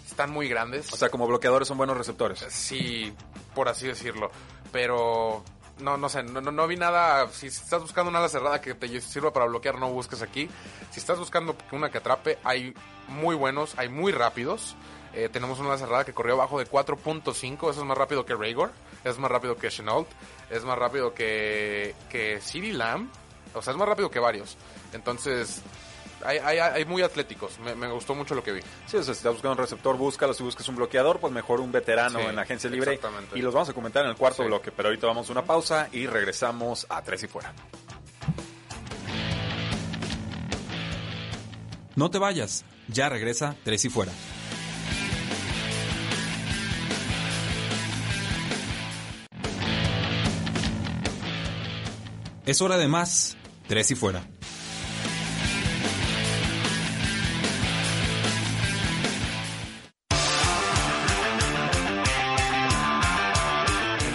[0.10, 0.92] están muy grandes.
[0.92, 2.40] O sea, como bloqueadores son buenos receptores.
[2.50, 3.14] Sí,
[3.54, 4.32] por así decirlo.
[4.72, 5.44] Pero
[5.78, 7.30] no, no sé, no, no, no vi nada.
[7.30, 10.50] Si estás buscando una ala cerrada que te sirva para bloquear, no busques aquí.
[10.90, 12.74] Si estás buscando una que atrape, hay
[13.10, 14.76] muy buenos, hay muy rápidos.
[15.14, 18.36] Eh, tenemos una ala cerrada que corrió abajo de 4.5, eso es más rápido que
[18.36, 18.72] Raygor,
[19.04, 20.08] es más rápido que Chenault,
[20.50, 23.10] es más rápido que, que CD Lamb,
[23.54, 24.58] o sea, es más rápido que varios.
[24.94, 25.62] Entonces,
[26.26, 28.62] hay, hay, hay muy atléticos, me, me gustó mucho lo que vi.
[28.88, 30.34] Sí, o sea, si estás buscando un receptor, búscalo.
[30.34, 32.94] Si buscas un bloqueador, pues mejor un veterano Sí, en la agencia libre.
[32.94, 33.38] exactamente.
[33.38, 34.48] Y los vamos a comentar en el cuarto Sí.
[34.48, 34.72] bloque.
[34.72, 37.54] Pero ahorita vamos a una pausa y regresamos a Tres y Fuera.
[41.96, 44.12] No te vayas, ya regresa Tres y Fuera.
[52.48, 53.36] Es hora de más,
[53.68, 54.26] Tres y Fuera.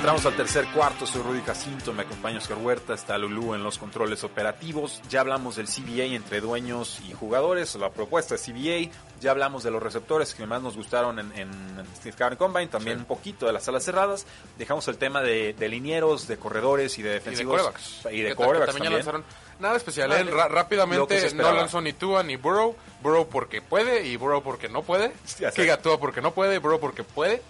[0.03, 3.79] Entramos al tercer cuarto, soy Rudy Jacinto, me acompaña Oscar Huerta, está Lulú en los
[3.79, 5.01] controles operativos.
[5.09, 8.93] Ya hablamos del CBA entre dueños y jugadores, la propuesta de CBA.
[9.21, 11.51] Ya hablamos de los receptores que más nos gustaron en, en
[11.95, 14.27] Steve Combine, Combine, también un poquito de las salas cerradas.
[14.59, 17.61] Dejamos el tema de, de linieros, de corredores y de Y de defensivos.
[17.61, 18.01] corebacks.
[18.13, 19.25] Y de Que ta- que corebacks también ya lanzaron.
[19.61, 20.25] Nada especial, Nada ¿eh?
[20.25, 22.75] de- que rápidamente no lanzó ni Tua ni Burrow.
[23.05, 25.13] Burrow porque puede y Burrow porque no puede.
[25.25, 25.45] Sí.
[25.55, 27.41] Giga Tua porque no puede, Burrow porque puede.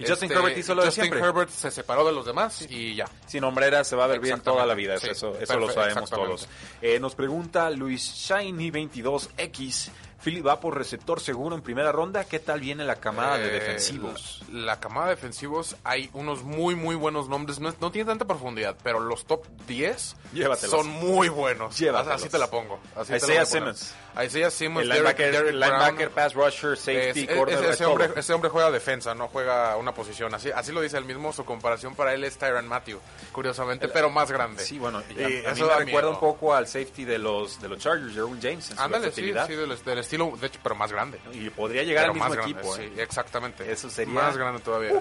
[0.00, 1.20] Y Justin Herbert hizo lo de Justin siempre.
[1.20, 3.04] Herbert se separó de los demás y ya.
[3.26, 6.08] Sin hombrera se va a ver bien toda la vida, Sí, eso, eso lo sabemos
[6.08, 6.48] todos.
[6.80, 9.90] Eh, nos pregunta Luis Shiny 22X,
[10.22, 13.50] Philly va por receptor seguro en primera ronda, ¿qué tal viene la camada de Eh,
[13.60, 14.42] defensivos?
[14.52, 17.58] La, la camada de defensivos, hay unos muy, muy buenos nombres.
[17.60, 20.70] No, no tiene tanta profundidad, pero los top 10 Llévatelos.
[20.70, 21.78] son muy buenos.
[21.78, 22.20] Llévatelos.
[22.20, 22.78] Así te la pongo.
[22.96, 23.46] Así Isaiah a.
[23.46, 23.94] Simmons.
[24.22, 24.84] Isaiah Simmons.
[24.84, 28.50] El Derek- linebacker, Derek linebacker, pass rusher, safety, Es- es- cornerback, ese, hombre, ese hombre
[28.50, 30.34] juega defensa, no juega una posición.
[30.34, 31.32] Así, así lo dice él mismo.
[31.32, 32.98] Su comparación para él es Tyron Matthew,
[33.32, 34.62] curiosamente, pero más grande.
[34.64, 36.10] Sí, bueno, y Y a, a mí eso me da recuerda miedo.
[36.10, 39.84] un poco al safety de los de los Chargers, Jerome James, Ándale, sí, sí, del,
[39.84, 41.20] del estilo, de hecho, pero más grande.
[41.32, 42.74] Y podría llegar Pero al mismo más grande, equipo.
[42.76, 43.02] sí, ¿eh?
[43.02, 43.70] exactamente.
[43.70, 44.92] Eso sería- Más grande todavía.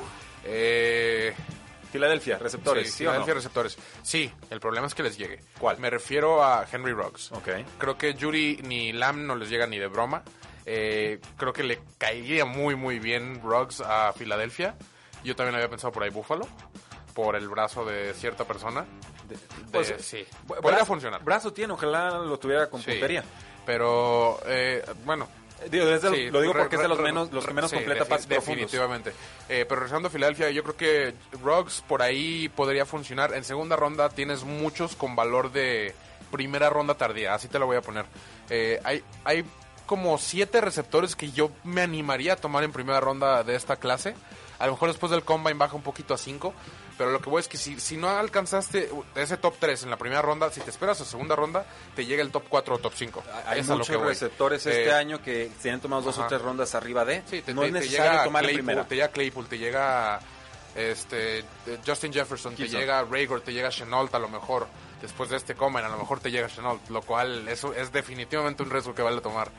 [0.43, 1.33] Eh,
[1.91, 3.11] Filadelfia, receptores, sí, ¿sí, o no?
[3.13, 3.77] Filadelfia receptores.
[4.03, 5.39] Sí, el problema es que les llegue.
[5.59, 5.79] ¿Cuál?
[5.79, 7.31] Me refiero a Henry Ruggs.
[7.31, 7.49] Ok.
[7.79, 10.21] Creo que Judy ni Lamb no les llega ni de broma.
[10.67, 14.75] Eh, creo que le caería muy, muy bien Ruggs a Filadelfia.
[15.23, 16.47] Yo también había pensado por ahí Buffalo,
[17.15, 18.85] por el brazo de cierta persona.
[19.27, 19.37] De-
[19.71, 21.23] Pues, sí, podría brazo- funcionar.
[21.23, 22.91] Brazo tiene, ojalá lo tuviera con Sí.
[23.69, 25.27] Pero, eh, bueno,
[25.69, 28.05] Digo, desde Sí, lo digo porque es de los menos, los que menos sí, completa
[28.05, 28.27] pases.
[28.27, 29.11] Definitivamente.
[29.47, 33.35] Eh, pero regresando a Filadelfia, yo creo que Ruggs por ahí podría funcionar.
[33.35, 35.93] En segunda ronda tienes muchos con valor de
[36.31, 38.05] primera ronda tardía, así te lo voy a poner.
[38.49, 39.45] Eh, hay, hay
[39.85, 44.15] como siete receptores que yo me animaría a tomar en primera ronda de esta clase.
[44.57, 46.55] A lo mejor después del combine baja un poquito a 5,
[46.99, 49.97] pero lo que voy es que si, si no alcanzaste ese top 3 en la
[49.97, 52.93] primera ronda, si te esperas a segunda ronda, te llega el top 4 o top
[52.95, 53.23] 5.
[53.47, 56.25] Hay lo muchos que receptores este Eh, año que tienen tomado dos ajá.
[56.25, 57.23] o tres rondas arriba de.
[57.27, 58.87] Sí, te, no te- es necesario llega tomar Claypool, primera.
[58.87, 60.19] te llega Claypool, te llega
[60.75, 61.45] este eh,
[61.85, 62.73] Justin Jefferson, Gibson.
[62.73, 64.67] te llega Raygor, te llega Chenault a lo mejor.
[65.01, 68.61] Después de este comen, a lo mejor te llega Chenault, lo cual eso es definitivamente
[68.63, 69.49] un riesgo que vale tomar.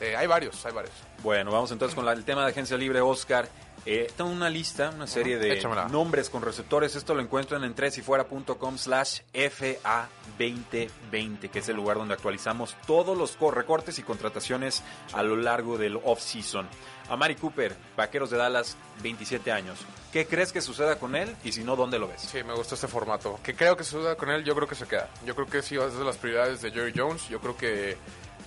[0.00, 0.94] Eh, hay varios, hay varios.
[1.22, 3.48] Bueno, vamos entonces con la- el tema de agencia libre, Oscar.
[3.86, 5.88] Eh, tengo una lista, una serie de échamela.
[5.88, 6.96] nombres con receptores.
[6.96, 13.36] Esto lo encuentran en tresyfuera.com slash FA2020, que es el lugar donde actualizamos todos los
[13.36, 16.66] co- recortes y contrataciones a lo largo del off-season.
[17.10, 19.78] Amari Cooper, Vaqueros de Dallas, 27 años.
[20.12, 21.36] ¿Qué crees que suceda con él?
[21.44, 22.22] Y si no, ¿dónde lo ves?
[22.22, 23.38] Sí, me gusta este formato.
[23.42, 25.10] Que creo que se duda con él, yo creo que se queda.
[25.26, 27.28] Yo creo que sí, es de las prioridades de Jerry Jones.
[27.28, 27.96] Yo creo que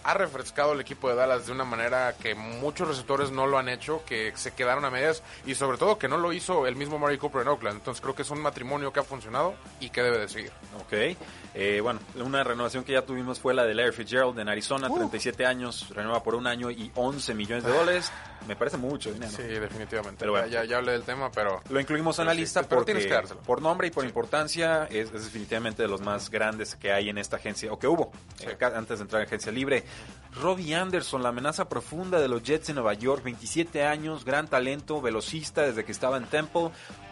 [0.03, 3.69] ha refrescado el equipo de Dallas de una manera que muchos receptores no lo han
[3.69, 6.99] hecho, que se quedaron a medias y sobre todo que no lo hizo el mismo
[6.99, 7.77] Mari Cooper en Oakland.
[7.77, 10.51] Entonces creo que es un matrimonio que ha funcionado y que debe de seguir.
[10.79, 11.17] Ok.
[11.59, 15.43] Eh, bueno, una renovación que ya tuvimos fue la de Larry Fitzgerald en Arizona, 37
[15.43, 18.11] años, renueva por un año y 11 millones de dólares.
[18.47, 19.31] Me parece mucho dinero.
[19.35, 20.19] Sí, definitivamente.
[20.19, 20.47] Pero bueno.
[20.47, 23.27] ya, ya hablé del tema, pero Lo incluimos en la Sí, lista pero porque, tienes
[23.27, 24.07] que por nombre y por Sí.
[24.07, 27.87] importancia es, es definitivamente de los más grandes que hay en esta agencia, o que
[27.87, 28.45] hubo Sí.
[28.47, 29.83] eh, antes de entrar en agencia libre.
[30.39, 35.01] Robbie Anderson, la amenaza profunda de los Jets de Nueva York, 27 años, gran talento,
[35.01, 36.69] velocista desde que estaba en Temple.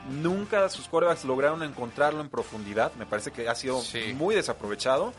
[0.09, 2.93] Nunca sus corebacks lograron encontrarlo en profundidad.
[2.93, 4.13] Me parece que ha sido Sí.
[4.35, 5.13] Muy desaprovechado.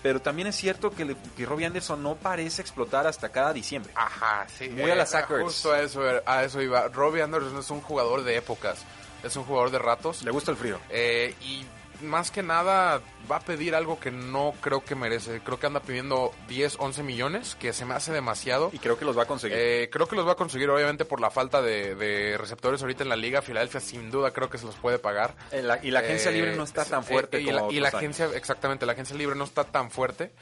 [0.00, 3.90] Pero también es cierto que, le- que Robbie Anderson no parece explotar hasta cada diciembre.
[3.96, 4.68] Ajá, sí.
[4.68, 5.42] Muy a la eh, Zach Ertz.
[5.42, 6.86] Justo a eso, a eso iba.
[6.86, 8.78] Robbie Anderson es un jugador de épocas.
[9.24, 10.22] Es un jugador de ratos.
[10.22, 10.78] Le gusta el frío.
[10.88, 11.66] Eh, y
[12.02, 15.40] más que nada va a pedir algo que no creo que merece.
[15.40, 18.70] Creo que anda pidiendo 10, 11 millones, que se me hace demasiado.
[18.72, 19.56] Y creo que los va a conseguir.
[19.60, 23.02] Eh, creo que los va a conseguir obviamente por la falta de, de receptores ahorita
[23.02, 23.42] en la liga.
[23.42, 25.34] Filadelfia sin duda creo que se los puede pagar.
[25.50, 27.72] Eh, la- y la agencia Eh, libre no está tan eh, fuerte y como la,
[27.72, 27.94] y la años.
[27.98, 30.32] agencia, exactamente, la agencia libre no está tan fuerte.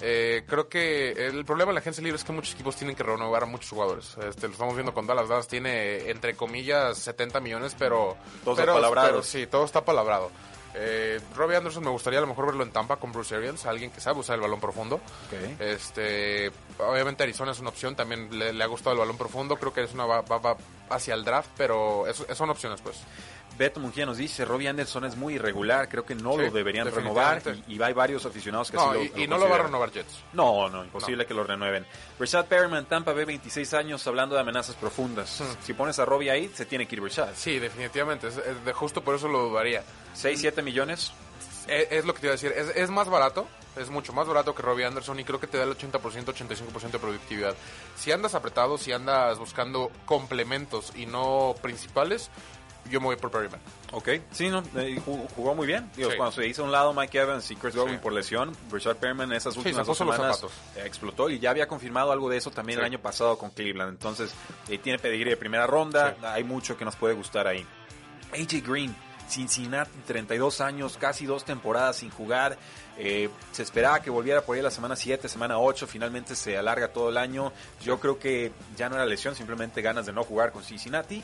[0.00, 3.02] Eh, creo que el problema de la agencia libre es que muchos equipos tienen que
[3.02, 4.14] renovar a muchos jugadores.
[4.28, 5.28] Este, lo estamos viendo con Dallas.
[5.28, 8.14] Dallas tiene, entre comillas, 70 millones, pero...
[8.44, 10.30] Todos pero, pero sí, todo está palabrado.
[10.78, 13.90] Eh, Robbie Anderson me gustaría a lo mejor verlo en Tampa con Bruce Arians, alguien
[13.90, 15.00] que sabe usar el balón profundo.
[15.58, 19.72] Este, obviamente Arizona es una opción, también le, le ha gustado el balón profundo, creo
[19.72, 20.56] que es una va, va- va
[20.90, 22.98] hacia el draft, pero es- son opciones pues.
[23.56, 26.90] Beto Mungía nos dice, Robbie Anderson es muy irregular, creo que no Sí, lo deberían
[26.90, 29.48] renovar y, y hay varios aficionados que No, sí lo, y, lo y no lo
[29.48, 30.24] va a renovar Jets.
[30.32, 31.86] No, no, imposible que lo renueven.
[32.18, 35.42] Rashad Perryman, Tampa Bay, 26 años, hablando de amenazas profundas.
[35.62, 37.30] Si pones a Robbie ahí, se tiene que ir Rashad.
[37.34, 38.28] Sí, definitivamente.
[38.28, 39.82] Es, es justo por eso lo dudaría.
[40.14, 41.12] 6, 7 millones.
[41.66, 42.52] Es, es lo que te iba a decir.
[42.56, 43.46] Es, es más barato.
[43.76, 46.90] Es mucho más barato que Robbie Anderson y creo que te da el 80%, 85%
[46.92, 47.54] de productividad.
[47.94, 52.30] Si andas apretado, si andas buscando complementos y no principales,
[52.90, 53.60] yo me voy por Perryman.
[53.92, 54.08] Ok.
[54.30, 55.90] Sí, no, eh, jugó, muy bien.
[55.96, 56.16] Digo, Sí.
[56.16, 58.00] Cuando se hizo a un lado Mike Evans y Chris Godwin Sí.
[58.02, 60.44] por lesión, Richard Perryman esas últimas dos semanas
[60.76, 63.90] explotó y ya había confirmado algo de eso también el año pasado con Cleveland.
[63.92, 64.32] Entonces,
[64.68, 66.16] eh, tiene pedigrí de primera ronda.
[66.22, 67.64] Hay mucho que nos puede gustar ahí.
[68.32, 68.94] AJ Green,
[69.28, 72.56] Cincinnati, 32 años, casi dos temporadas sin jugar.
[72.98, 75.86] Eh, se esperaba que volviera por ahí la semana 7, semana 8.
[75.86, 77.52] Finalmente se alarga todo el año.
[77.82, 81.22] Yo creo que ya no era lesión, simplemente ganas de no jugar con Cincinnati.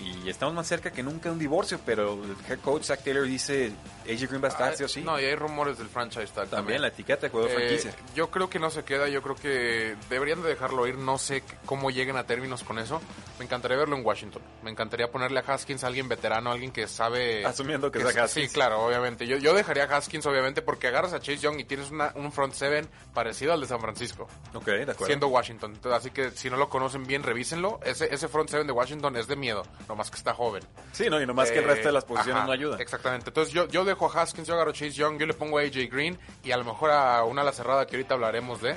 [0.00, 3.24] Y estamos más cerca que nunca de un divorcio, pero el head coach Zach Taylor
[3.26, 3.72] dice
[4.08, 5.00] AJ Green va a estar, Ah, sí o sí.
[5.02, 7.92] No, y hay rumores del franchise tag también la etiqueta de jugador Eh, franquicia.
[8.14, 11.42] yo creo que no se queda, yo creo que deberían de dejarlo ir, no sé
[11.66, 13.00] cómo lleguen a términos con eso.
[13.40, 16.86] Me encantaría verlo en Washington, me encantaría ponerle a Haskins a alguien veterano, alguien que
[16.86, 17.44] sabe...
[17.44, 18.52] Asumiendo que que Sí, Haskins.
[18.52, 19.26] claro, obviamente.
[19.26, 22.30] Yo, yo dejaría a Haskins, obviamente, porque agarras a Chase Young y tienes una- un
[22.32, 25.06] front seven parecido al de San Francisco, Ok, de acuerdo.
[25.06, 25.72] siendo Washington.
[25.74, 27.80] Entonces, así que si no lo conocen bien, revísenlo.
[27.84, 30.62] Ese, ese front seven de Washington es de miedo, nomás que está joven.
[30.92, 32.80] Sí, no, y nomás que el Eh, resto de las posiciones ajá, no ayudan.
[32.80, 33.30] Exactamente.
[33.30, 35.62] Entonces yo, yo dejo a Haskins, yo agarro a Chase Young, yo le pongo a
[35.62, 38.76] AJ Green y a lo mejor a una ala cerrada que ahorita hablaremos de.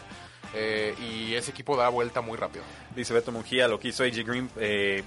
[0.53, 2.65] eh, y ese equipo da vuelta muy rápido.
[2.93, 5.01] Dice Beto Mungía, lo que hizo AJ Green, eh,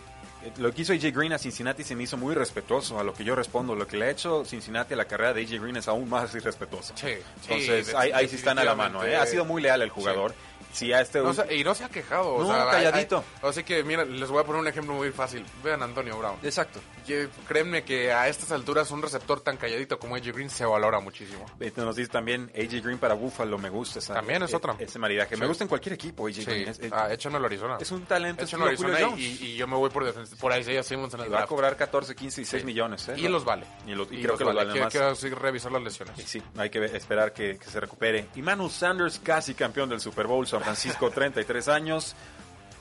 [0.59, 3.25] lo que hizo AJ Green a Cincinnati se me hizo muy respetuoso a lo que
[3.25, 3.75] yo respondo.
[3.75, 6.35] Lo que le ha hecho Cincinnati a la carrera de AJ Green es aún más
[6.35, 6.95] irrespetuoso.
[6.97, 9.05] Sí, Entonces, sí, ahí, ahí sí están a la mano.
[9.05, 9.17] ¿eh?
[9.17, 10.35] Ha sido muy leal el jugador.
[10.75, 11.21] Si a este...
[11.21, 12.35] No, o sea, y no se ha quejado.
[12.35, 13.25] o sea, hay- calladito.
[13.43, 15.47] hay- así que, mira, les voy a poner un ejemplo muy fácil.
[15.63, 16.37] Vean a Antonio Brown.
[16.43, 16.81] Exacto.
[17.07, 20.99] Ye- Créanme que a estas alturas un receptor tan calladito como AJ Green se valora
[21.01, 21.47] muchísimo.
[21.59, 24.01] Beto Nos dice también AJ Green para Buffalo, me gusta.
[24.01, 24.75] esa- También es e- otra.
[24.79, 25.37] Ese maridaje.
[25.37, 26.69] Me gusta en cualquier equipo AJ Sí, Green.
[26.69, 27.77] Es, ah, échanlo a Arizona.
[27.81, 29.21] es un talento a estilo Arizona y, Jones.
[29.21, 31.77] y- y yo me voy por, por Isaiah Simmons en el Y va a cobrar
[31.77, 32.67] 14, 15 y 6 Sí.
[32.67, 33.09] millones.
[33.09, 33.15] ¿eh?
[33.17, 33.65] Y los vale.
[33.87, 34.69] Y, lo- y creo los que los vale.
[34.81, 36.15] vale Quiero- quiero revisar las lesiones.
[36.27, 38.27] Sí, hay que esperar que, que se recupere.
[38.35, 42.15] Y Manu Sanders, casi campeón del Super Bowl, San Francisco, 33 años.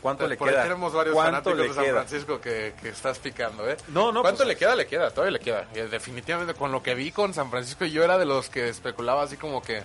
[0.01, 0.63] ¿Cuánto le Por ahí queda?
[0.63, 1.93] tenemos varios ¿Cuánto fanáticos de San queda?
[1.93, 3.77] Francisco que, que estás picando, ¿eh?
[3.87, 4.75] No, no, ¿Cuánto pues- le queda?
[4.75, 5.65] Le queda, todavía le queda.
[5.89, 9.37] Definitivamente con lo que vi con San Francisco, yo era de los que especulaba así
[9.37, 9.81] como que...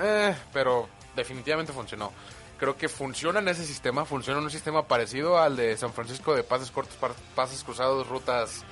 [0.00, 2.12] Eh, pero definitivamente funcionó.
[2.58, 6.34] Creo que funciona en ese sistema, funciona en un sistema parecido al de San Francisco
[6.34, 6.96] de pases cortos,
[7.36, 8.64] pases cruzados, rutas,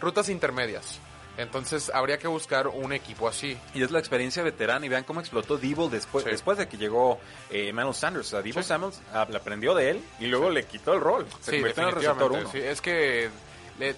[0.00, 0.98] rutas intermedias.
[1.36, 3.56] Entonces habría que buscar un equipo así.
[3.74, 6.30] Y es la experiencia veterana y vean cómo explotó Debo después, Sí.
[6.30, 7.18] después de que llegó
[7.50, 8.28] eh, Emmanuel Sanders.
[8.28, 8.68] Sea, Debo Sí.
[8.68, 11.26] Samuels ah, le aprendió de él y luego le quitó el rol.
[11.40, 12.50] Se Sí, convirtió en el receptor uno.
[12.54, 13.28] Es que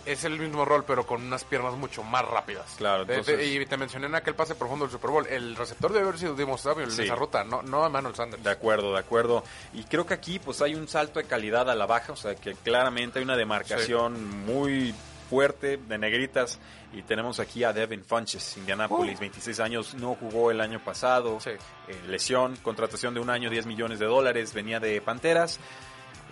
[0.07, 2.75] es el mismo rol, pero con unas piernas mucho más rápidas.
[2.79, 5.27] Claro, entonces- y te mencioné en aquel pase profundo del Super Bowl.
[5.29, 7.03] El receptor debe haber sido Dimo Samuel Sí.
[7.03, 8.43] en esa ruta, no, no Emmanuel Sanders.
[8.43, 9.45] De acuerdo, de acuerdo.
[9.73, 12.35] Y creo que aquí pues hay un salto de calidad a la baja, o sea
[12.35, 14.93] que claramente hay una demarcación muy
[15.31, 16.59] fuerte de negritas
[16.93, 21.41] y tenemos aquí a Devin Funches, Indianapolis, 26 años, no jugó el año pasado, Uh.
[21.41, 21.51] Sí.
[21.51, 25.59] eh, lesión, contratación de un año, 10 millones de dólares, venía de Panteras,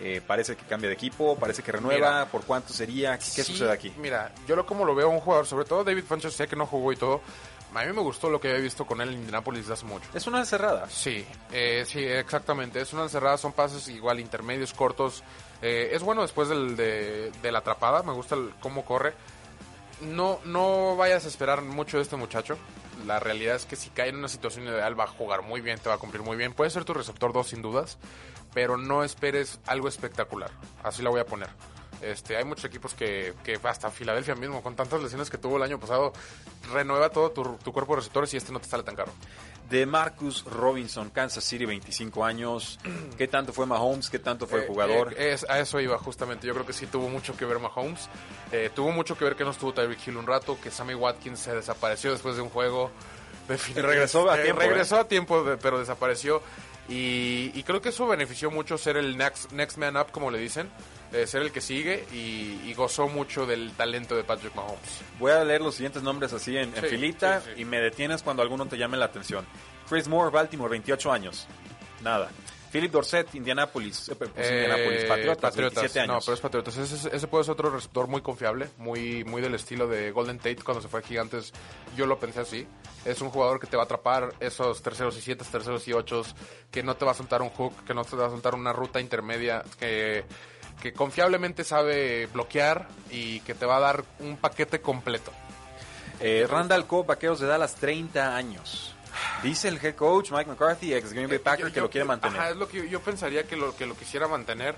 [0.01, 2.27] eh, parece que cambia de equipo, parece que renueva, Mira.
[2.31, 3.17] ¿por cuánto sería?
[3.19, 3.93] ¿Qué Sí, sucede aquí?
[3.99, 6.57] Mira, yo lo como lo veo a un jugador, sobre todo David Funches, sé que
[6.57, 7.21] no jugó y todo.
[7.75, 10.09] A mí me gustó lo que había visto con él en Indianapolis hace mucho.
[10.15, 10.89] Es una cerrada.
[10.89, 12.81] Sí, eh, sí, exactamente.
[12.81, 15.23] Es una encerrada, son pases igual intermedios, cortos.
[15.61, 19.13] Eh, es bueno después del, de, de la atrapada, me gusta el- cómo corre.
[20.01, 22.59] No, no vayas a esperar mucho de este muchacho.
[23.07, 25.79] La realidad es que si cae en una situación ideal va a jugar muy bien,
[25.79, 26.53] te va a cumplir muy bien.
[26.53, 27.99] Puede ser tu receptor 2 sin dudas,
[28.55, 30.51] pero no esperes algo espectacular.
[30.83, 31.49] Así la voy a poner.
[32.03, 35.63] Este, hay muchos equipos que, que hasta Filadelfia mismo, con tantas lesiones que tuvo el
[35.63, 36.13] año pasado,
[36.73, 39.13] renueva todo tu, tu cuerpo de receptores y este no te sale tan caro.
[39.71, 42.79] De Marcus Robinson, Kansas City, 25 años.
[43.19, 44.09] ¿Qué tanto fue Mahomes?
[44.11, 45.13] ¿Qué tanto fue el Eh, jugador?
[45.19, 46.47] eh, es- a eso iba justamente.
[46.47, 48.09] Yo creo que sí tuvo mucho que ver Mahomes.
[48.53, 51.41] Eh, tuvo mucho que ver que no estuvo Tyreek Hill un rato, que Sammy Watkins
[51.41, 52.91] se desapareció después de un juego.
[53.77, 56.43] Y regresó a tiempo, regresó a tiempo, pero desapareció.
[56.89, 60.39] Y, y creo que eso benefició mucho ser el next, next man up, como le
[60.39, 60.69] dicen.
[61.13, 65.01] Eh, ser el que sigue y, y gozó mucho del talento de Patrick Mahomes.
[65.19, 67.63] Voy a leer los siguientes nombres así en, filita sí, sí.
[67.63, 69.47] y me detienes cuando alguno te llame la atención.
[69.89, 71.47] Chris Moore, Baltimore, 28 años.
[72.03, 72.31] Nada.
[72.73, 74.09] Philip Dorset, Indianapolis.
[74.09, 75.75] eh, pues, Eh, Indianapolis, Patriotas, Patriotas.
[75.83, 76.25] 27 No, años.
[76.27, 76.77] pero es Patriotas.
[76.77, 80.57] Ese, ese puede ser otro receptor muy confiable, muy, muy del estilo de Golden Tate
[80.65, 81.53] cuando se fue a Gigantes.
[81.97, 82.67] Yo lo pensé así.
[83.05, 86.23] Es un jugador que te va a atrapar esos terceros y siete, terceros y ocho,
[86.73, 88.73] que no te va a soltar un hook, que no te va a soltar una
[88.73, 90.25] ruta intermedia, que
[90.81, 95.33] que confiablemente sabe bloquear y que te va a dar un paquete completo.
[96.21, 98.95] Eh, Randall Cobb, Vaqueros de Dallas, 30 años.
[99.43, 102.05] Dice el head coach Mike McCarthy, ex Green Bay Eh, Packer, yo- que lo quiere
[102.05, 102.39] mantener.
[102.41, 104.75] Ajá, es lo que yo, pensaría que lo, que lo quisiera mantener.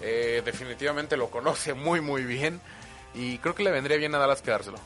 [0.00, 2.60] Eh, definitivamente lo conoce muy, muy bien.
[3.14, 4.78] Y creo que le vendría bien a Dallas quedárselo.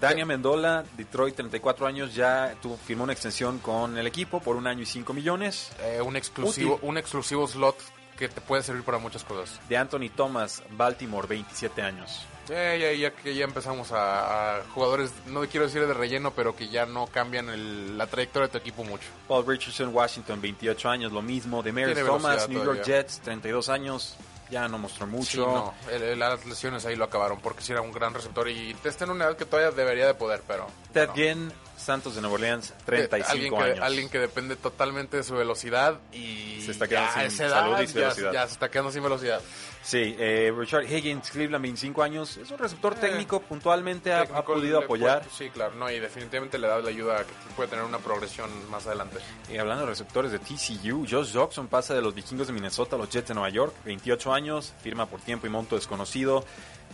[0.00, 4.66] Daniel Mendola, Detroit, 34 años, ya tuvo, firmó una extensión con el equipo por un
[4.66, 5.70] año y 5 millones.
[5.80, 6.88] Eh, un, exclusivo, Útil.
[6.88, 7.76] un exclusivo slot
[8.20, 9.58] que te puede servir para muchas cosas.
[9.68, 12.24] De Anthony Thomas, Baltimore, 27 años.
[12.48, 16.54] Ya, ya, ya que ya empezamos a, a jugadores, no quiero decir de relleno, pero
[16.56, 19.06] que ya no cambian el- la trayectoria de tu equipo mucho.
[19.28, 21.62] Paul Richardson, Washington, 28 años, lo mismo.
[21.62, 23.02] Demarius Tiene Thomas, New York todavía.
[23.02, 24.16] Jets, 32 años,
[24.50, 25.46] ya no mostró Sí, mucho.
[25.46, 28.76] no, el- el- las lesiones ahí lo acabaron porque sí era un gran receptor y
[28.84, 30.66] está en una edad que todavía debería de poder, pero...
[30.92, 31.10] Ted.
[31.14, 33.78] Ginn, Santos de Nueva Orleans, 35 alguien que, años.
[33.86, 37.72] Alguien que depende totalmente de su velocidad y Se está quedando ya sin esa salud
[37.74, 38.32] edad y ya- velocidad.
[38.32, 39.40] Ya, se está quedando sin velocidad.
[39.82, 42.36] Sí, eh, Richard Higgins, Cleveland, 25 años.
[42.36, 45.20] Es un receptor Eh, técnico, puntualmente ha, podido apoyar.
[45.22, 48.50] puede- sí, claro, no, y definitivamente le da la ayuda que puede tener una progresión
[48.70, 49.18] más adelante.
[49.50, 52.98] Y hablando de receptores de TCU, Josh Jackson pasa de los vikingos de Minnesota a
[52.98, 56.44] los Jets de Nueva York, 28 años, firma por tiempo y monto desconocido.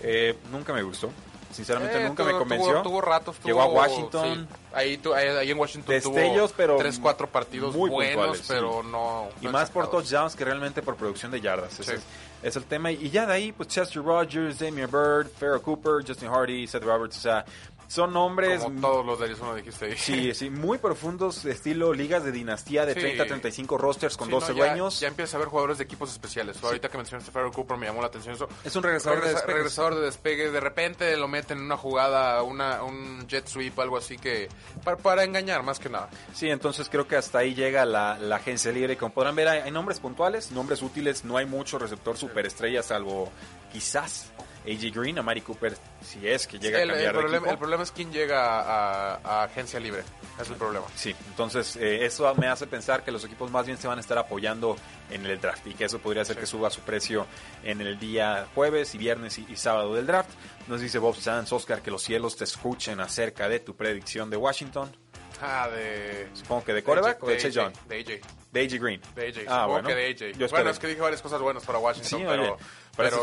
[0.02, 1.10] Eh, nunca me gustó,
[1.52, 2.72] sinceramente Eh, nunca tuvo- me convenció.
[2.74, 3.36] Tuvo, tuvo ratos.
[3.44, 4.46] Llegó a Washington.
[4.48, 8.38] sí, ahí, tu- ahí, ahí en Washington Destellos, tuvo pero tres, cuatro partidos muy buenos,
[8.38, 8.44] sí.
[8.48, 9.28] pero no...
[9.40, 11.72] Y más por touchdowns que realmente por producción de yardas.
[11.72, 11.82] Sí.
[11.92, 12.02] es,
[12.42, 12.92] es el tema.
[12.92, 17.26] Y ya de ahí, pues Chester Rogers, Damian Bird, Farrah Cooper, Justin Hardy, Seth Roberts.
[17.26, 17.44] O
[17.88, 19.96] son nombres Como todos los de Arizona dijiste ahí.
[19.96, 23.00] Sí, sí, muy profundos, estilo ligas de dinastía de Sí.
[23.00, 25.00] 30 a 35 rosters con Sí, 12 no, ya- dueños.
[25.00, 26.62] Ya empieza a ver jugadores de equipos especiales.
[26.62, 28.48] Ahorita que mencionaste Farrell Cooper me llamó la atención eso.
[28.64, 30.50] Es un regresador de Regresa- regresador de despegue.
[30.50, 34.48] De repente lo meten en una jugada, una, un jet sweep, algo así que...
[34.84, 36.08] Para, para engañar, más que nada.
[36.34, 38.96] Sí, entonces creo que hasta ahí llega la, la agencia libre.
[38.96, 41.24] Como podrán ver, hay, hay nombres puntuales, nombres útiles.
[41.24, 43.30] No hay mucho receptor superestrella, salvo
[43.72, 44.26] quizás
[44.66, 47.36] AJ Green, a Mari Cooper, si es que llega el, a el cambiar de problema,
[47.38, 47.52] equipo.
[47.52, 50.02] el problema es quién llega a, a agencia libre.
[50.40, 50.84] Es el problema.
[50.94, 54.00] Sí, entonces eh, eso me hace pensar que los equipos más bien se van a
[54.00, 54.76] estar apoyando
[55.10, 56.40] en el draft y que eso podría hacer Sí.
[56.40, 57.26] que suba su precio
[57.62, 60.30] en el día jueves y viernes y, y sábado del draft.
[60.68, 64.36] Nos dice Bob Sanz, Oscar, que los cielos te escuchen acerca de tu predicción de
[64.36, 64.94] Washington.
[65.40, 66.28] Ah, de...
[66.32, 67.72] Supongo que de quarterback o de Chase Young.
[67.88, 68.26] De AJ.
[68.56, 69.00] De AJ Green.
[69.14, 69.38] De AJ.
[69.48, 69.88] Ah, bueno.
[69.88, 70.38] que de AJ.
[70.38, 72.42] Yo bueno, es que dije varias cosas buenas para Washington, Sí, pero,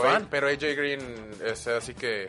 [0.01, 2.27] oye, pero, AJ Green, es, así que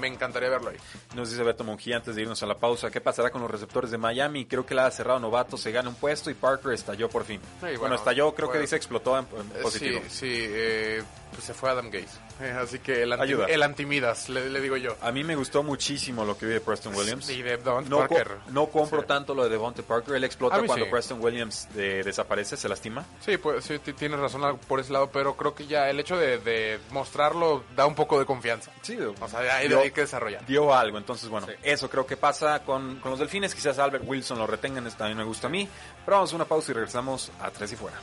[0.00, 0.76] me encantaría verlo ahí.
[1.14, 3.90] Nos dice Beto Monjía antes de irnos a la pausa, ¿qué pasará con los receptores
[3.90, 4.44] de Miami?
[4.46, 7.40] Creo que la ha cerrado novato, se gana un puesto y Parker estalló por fin.
[7.60, 10.00] bueno, bueno, estalló, creo que dice explotó en, en Eh, positivo.
[10.08, 12.20] Sí, sí, eh, pues se fue Adam Gates.
[12.40, 13.46] Eh, así que el, anti, Ayuda.
[13.46, 14.94] el antimidas, le, le digo yo.
[15.00, 17.30] A mí me gustó muchísimo lo que vi de Preston Williams.
[17.30, 18.36] Y de Devontae No, co- Parker.
[18.48, 19.06] no compro Sí.
[19.06, 20.14] tanto lo de Devontae Parker.
[20.16, 20.90] Él explota cuando sí.
[20.90, 23.04] Preston Williams eh, desaparece, se lastima.
[23.20, 26.16] Sí, pues sí, ti- tienes razón por ese lado, pero creo que ya el hecho
[26.18, 28.70] de, de mostrarlo da un poco de confianza.
[28.82, 30.44] Sí, O sea, hay, dio, hay que desarrollar.
[30.44, 30.98] dio algo.
[30.98, 33.54] Entonces, bueno, eso creo que pasa con, con los delfines.
[33.54, 35.66] Quizás Albert Wilson lo retengan, también me gusta a mí.
[36.04, 37.96] Pero vamos a una pausa y regresamos a Tres y Fuera.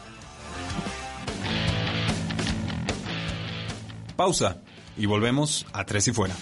[4.16, 4.62] Pausa
[4.98, 6.36] y volvemos a Tres y Fuera.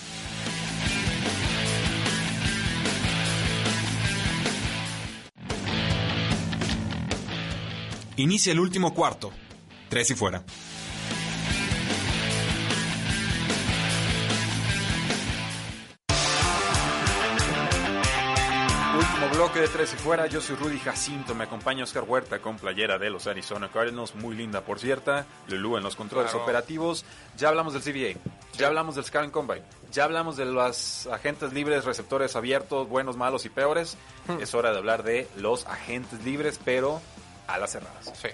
[8.18, 9.32] Inicia el último cuarto.
[9.90, 10.44] Tres y Fuera.
[19.52, 20.28] Bloque de Tres y Fuera.
[20.28, 21.36] Yo soy Rudy Jacinto.
[21.36, 24.16] Me acompaña Oscar Huerta con playera de los Arizona Cardinals.
[24.16, 25.26] Muy linda, por cierta.
[25.48, 26.44] Lulú en los controles Claro.
[26.44, 27.04] operativos.
[27.38, 28.20] Ya hablamos del CBA.
[28.58, 29.64] Ya hablamos del Scouting Combine.
[29.92, 33.98] Ya hablamos de los agentes libres, receptores abiertos, buenos, malos y peores.
[34.40, 37.02] Es hora de hablar de los agentes libres, pero
[37.48, 38.12] a las cerradas.
[38.22, 38.30] Sí.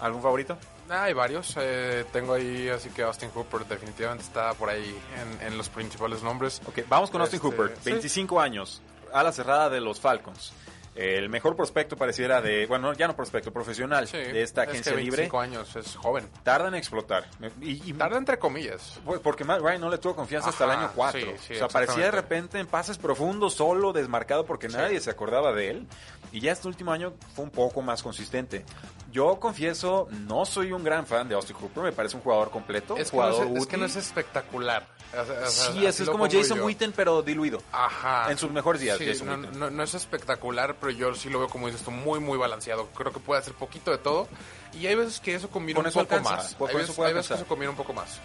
[0.00, 0.58] ¿Algún favorito?
[0.90, 1.54] Ah, hay varios.
[1.58, 4.94] eh, tengo ahí, así que Austin Hooper definitivamente está por ahí
[5.40, 6.60] en, en los principales nombres.
[6.66, 7.76] Ok, vamos con Austin Este, Hooper.
[7.82, 7.90] sí.
[7.90, 8.82] 25 años,
[9.14, 10.52] a la cerrada de los Falcons.
[10.96, 14.92] El mejor prospecto pareciera de, bueno, ya no prospecto, profesional Sí, de esta es agencia
[14.92, 15.16] que libre.
[15.22, 16.28] 25 años, es joven.
[16.44, 17.24] Tarda en explotar.
[17.60, 19.00] Y, y- Tarda entre comillas.
[19.24, 21.20] Porque Matt Ryan no le tuvo confianza hasta el Ajá, año 4.
[21.20, 25.10] sí, sí, o sea, aparecía de repente en pases profundos, solo, desmarcado, porque nadie se
[25.10, 25.86] acordaba de él.
[26.30, 28.64] Y ya este último año fue un poco más consistente.
[29.10, 32.96] Yo confieso, no soy un gran fan de Austin Hooper, me parece un jugador completo,
[32.96, 34.86] Es que, no jugador es, es que no es espectacular.
[35.22, 36.64] O sea, Sí, así es, como Jason yo.
[36.66, 37.62] Witten, pero diluido.
[37.72, 38.30] Ajá.
[38.30, 39.58] En sus mejores días, Sí, Jason no, Witten.
[39.60, 42.86] no- no es espectacular, pero yo sí lo veo, como dices tú, muy, muy balanceado.
[42.88, 44.28] Creo que puede hacer poquito de todo.
[44.72, 46.56] Y hay veces que eso combina Con un eso poco alcanza, más.
[46.70, 48.20] hay veces, hay veces que eso combina un poco más.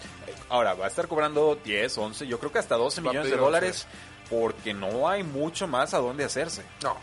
[0.50, 3.30] Ahora, va a estar cobrando 10, 11, yo creo que hasta 12 Va a millones
[3.32, 3.46] de pedir 11.
[3.46, 3.88] dólares,
[4.30, 6.64] porque no hay mucho más a dónde hacerse.
[6.84, 6.96] No.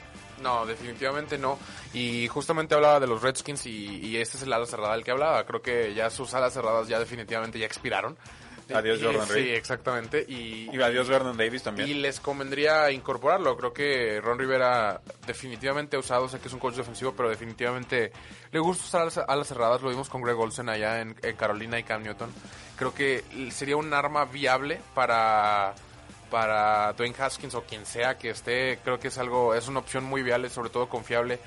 [0.43, 1.59] No, definitivamente no.
[1.95, 5.11] Y justamente hablaba de los Redskins y, y este es el ala cerrada del que
[5.11, 5.47] hablaba.
[5.47, 8.18] Creo que ya sus alas cerradas ya definitivamente ya expiraron.
[8.74, 10.24] Adiós, Jordan Sí, exactamente.
[10.26, 11.88] Y, Y adiós Vernon Davis también.
[11.88, 13.56] y les convendría incorporarlo.
[13.56, 18.12] Creo que Ron Rivera definitivamente ha usado, sé que es un coach defensivo, pero definitivamente
[18.50, 19.82] le gusta usar alas, alas cerradas.
[19.82, 22.30] Lo vimos con Greg Olsen allá en, en Carolina y Cam Newton.
[22.76, 25.74] Creo que sería un arma viable para
[26.30, 28.78] para Dwayne Haskins o quien sea que esté.
[28.82, 31.38] Creo que es algo, es una opción muy viable, sobre todo confiable.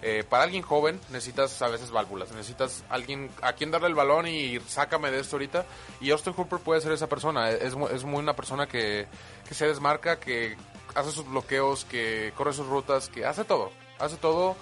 [0.00, 4.28] Eh, para alguien joven necesitas a veces válvulas, necesitas alguien a quien darle el balón
[4.28, 5.66] y sácame de esto ahorita.
[6.00, 9.08] Y Austin Hooper puede ser esa persona, es, mu- es muy una persona que,
[9.48, 10.56] que se desmarca, que
[10.94, 14.54] hace sus bloqueos, que corre sus rutas, que hace todo, hace todo,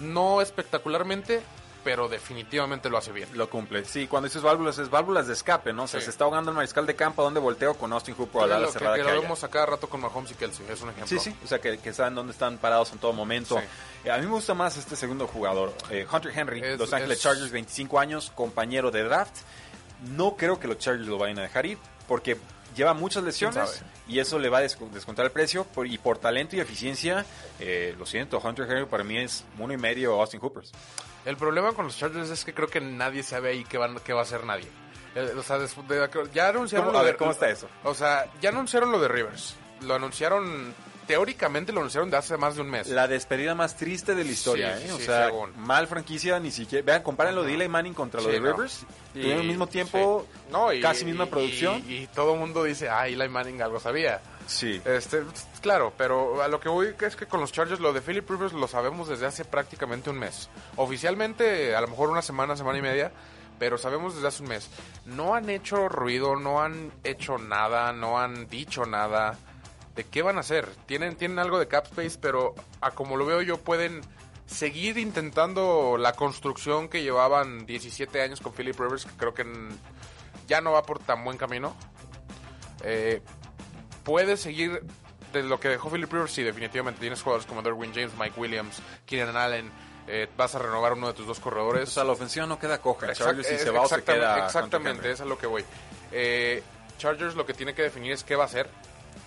[0.00, 1.42] no espectacularmente,
[1.84, 3.28] pero definitivamente lo hace bien.
[3.34, 3.84] Lo cumple.
[3.84, 5.84] Sí, cuando dices válvulas, es válvulas de escape, ¿no?
[5.84, 6.04] O sea, Sí.
[6.06, 8.56] se está ahogando el mariscal de campo, ¿a dónde volteo con Austin Hooper a la
[8.56, 10.80] ala que, cerrada que que lo vemos a cada rato con Mahomes y Kelsey, es
[10.80, 11.06] un ejemplo.
[11.06, 13.58] Sí, sí, o sea, que, que saben dónde están parados en todo momento.
[13.60, 13.64] Sí.
[14.06, 17.18] Eh, a mí me gusta más este segundo jugador, eh, Hunter Henry, Es- Los Ángeles
[17.18, 19.36] es- Chargers, 25 años, compañero de draft.
[20.16, 21.78] No creo que los Chargers lo vayan a dejar ir,
[22.08, 22.36] porque
[22.74, 25.64] lleva muchas lesiones y eso le va a descontar el precio.
[25.64, 27.24] Por- y por talento y eficiencia,
[27.60, 30.72] eh, lo siento, Hunter Henry para mí es uno y medio Austin Hoopers.
[31.24, 34.12] El problema con los Chargers es que creo que nadie sabe ahí qué, van, qué
[34.12, 34.68] va a hacer nadie.
[35.14, 37.68] Eh, o sea, después de- ya anunciaron ¿Cómo- lo a de- ver, ¿cómo está eso?
[37.84, 39.54] O sea, ya anunciaron lo de Rivers.
[39.82, 40.74] Lo anunciaron,
[41.06, 42.88] teóricamente lo anunciaron de hace más de un mes.
[42.88, 44.86] La despedida más triste de la historia, Sí, ¿eh?
[44.88, 45.52] sí, o sea, según.
[45.58, 46.84] mal franquicia, ni siquiera.
[46.84, 48.52] Vean, comparen lo de Eli Manning contra lo de no.
[48.52, 48.84] Rivers.
[49.14, 50.26] Y- Tuvieron al mismo tiempo.
[50.50, 51.82] No, y- casi misma y- producción.
[51.88, 54.20] Y, y todo el mundo dice, ah, Eli Manning algo sabía.
[54.46, 54.80] sí.
[54.84, 55.22] Este,
[55.62, 58.52] claro, pero a lo que voy es que con los Chargers lo de Philip Rivers
[58.52, 60.48] lo sabemos desde hace prácticamente un mes.
[60.76, 63.10] Oficialmente, a lo mejor una semana, semana y media,
[63.58, 64.68] pero sabemos desde hace un mes.
[65.06, 69.36] No han hecho ruido, no han hecho nada, no han dicho nada.
[69.94, 70.68] ¿De qué van a hacer?
[70.86, 74.00] Tienen, tienen algo de cap space, pero a como lo veo yo pueden
[74.46, 79.46] seguir intentando la construcción que llevaban 17 años con Philip Rivers, que creo que
[80.48, 81.76] ya no va por tan buen camino.
[82.82, 83.22] Eh,
[84.02, 84.82] puedes seguir
[85.32, 88.80] de lo que dejó Philip Rivers, sí, definitivamente tienes jugadores como Derwin James, Mike Williams,
[89.06, 89.70] Keenan Allen,
[90.06, 91.88] eh, vas a renovar uno de tus dos corredores.
[91.88, 93.06] O sea, la ofensiva no queda coja.
[93.06, 94.46] Exact- Chargers si se va o se exactamente, queda.
[94.46, 95.64] Exactamente, es a lo que voy.
[96.12, 96.62] Eh,
[96.98, 98.68] Chargers lo que tiene que definir es qué va a hacer.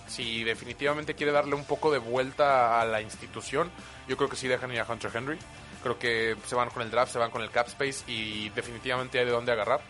[0.08, 3.70] Si definitivamente quiere darle un poco de vuelta a la institución,
[4.08, 5.38] yo creo que sí dejan ir a Hunter Henry.
[5.84, 9.20] Creo que se van con el draft, se van con el cap space y definitivamente
[9.20, 9.82] hay de dónde agarrar.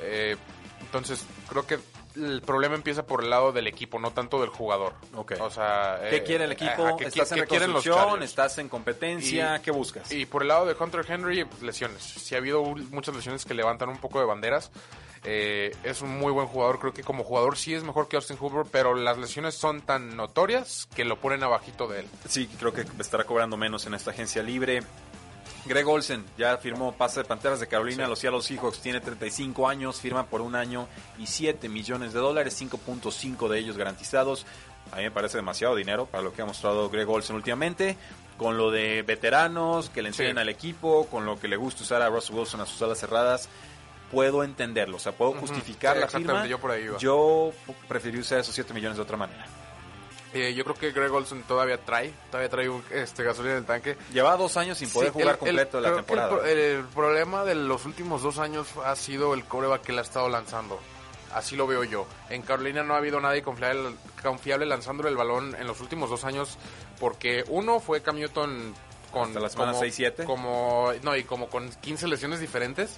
[0.00, 0.36] Eh,
[0.80, 1.78] entonces, creo que
[2.16, 4.92] el problema empieza por el lado del equipo, no tanto del jugador.
[5.16, 5.32] Ok.
[5.40, 6.86] O sea, ¿Qué eh, quiere el equipo?
[6.86, 8.22] ajá, ¿qué- ¿Estás qué en reconstrucción?
[8.22, 9.56] ¿Estás en competencia?
[9.56, 10.12] Y- ¿Qué buscas?
[10.12, 12.02] Y por el lado de Hunter Henry, pues, lesiones.
[12.02, 14.70] Si ha habido muchas lesiones que levantan un poco de banderas.
[15.24, 16.78] Eh, es un muy buen jugador.
[16.78, 20.16] Creo que como jugador sí es mejor que Austin Hooper, pero las lesiones son tan
[20.16, 22.06] notorias que lo ponen abajito de él.
[22.28, 24.82] Sí, creo que estará cobrando menos en esta agencia libre.
[25.66, 28.80] Greg Olsen ya firmó pase de Panteras de Carolina a los Seattle Seahawks.
[28.80, 30.86] Tiene 35 años, firma por un año
[31.18, 34.44] y 7 millones de dólares, 5.5 de ellos garantizados.
[34.92, 37.96] A mí me parece demasiado dinero para lo que ha mostrado Greg Olsen últimamente.
[38.36, 40.40] Con lo de veteranos que le enseñan Sí.
[40.40, 43.48] al equipo, con lo que le gusta usar a Russell Wilson a sus alas cerradas,
[44.10, 44.96] puedo entenderlo.
[44.96, 46.46] O sea, puedo justificar Sí, la firma.
[46.46, 46.98] yo por ahí iba.
[46.98, 47.52] Yo
[47.88, 49.44] preferí usar esos 7 millones de otra manera.
[50.32, 53.64] Eh, yo creo que Greg Olson todavía trae, todavía trae un, este, gasolina en el
[53.66, 53.96] tanque.
[54.12, 56.48] Lleva dos años sin poder Sí, jugar el- completo el- la el temporada.
[56.50, 60.28] El, problema de los últimos dos años ha sido el coreback que le ha estado
[60.28, 60.80] lanzando.
[61.32, 62.06] Así lo veo yo.
[62.30, 66.24] En Carolina no ha habido nadie confiable, confiable lanzándole el balón en los últimos dos
[66.24, 66.58] años
[66.98, 68.74] porque uno fue Cam Newton
[69.14, 70.24] con Hasta la semana como- 6-7.
[70.24, 72.96] como no y como con 15 lesiones diferentes.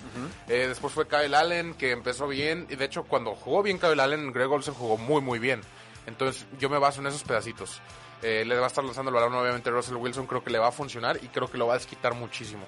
[0.49, 4.01] Eh, después fue Kyle Allen que empezó bien y de hecho cuando jugó bien Kyle
[4.01, 5.61] Allen, Greg Olsen jugó muy muy bien.
[6.07, 7.81] Entonces yo me baso en esos pedacitos.
[8.23, 10.69] Eh, le va a estar lanzando el balón obviamente Russell Wilson, creo que le va
[10.69, 12.65] a funcionar y creo que lo va a desquitar muchísimo.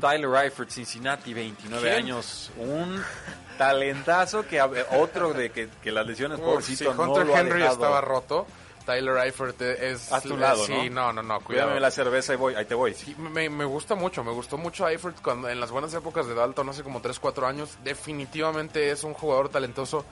[0.00, 2.04] Tyler Eifert, Cincinnati, 29 ¿Quién?
[2.04, 2.50] años.
[2.56, 3.02] Un
[3.58, 8.00] talentazo que otro de que, que las lesiones, Uf, pobrecito, no lo ha Henry estaba
[8.00, 8.46] roto,
[8.84, 10.12] Tyler Eifert es...
[10.12, 11.12] Haz tu lado, sí, ¿no?
[11.12, 11.68] no, no, no, cuidado.
[11.68, 12.94] Cuídame la cerveza y voy, ahí te voy.
[12.94, 16.34] Sí, me, me gusta mucho, me gustó mucho Eifert cuando, en las buenas épocas de
[16.34, 17.78] Dalton, hace como 3, 4 años.
[17.84, 20.04] Definitivamente es un jugador talentoso,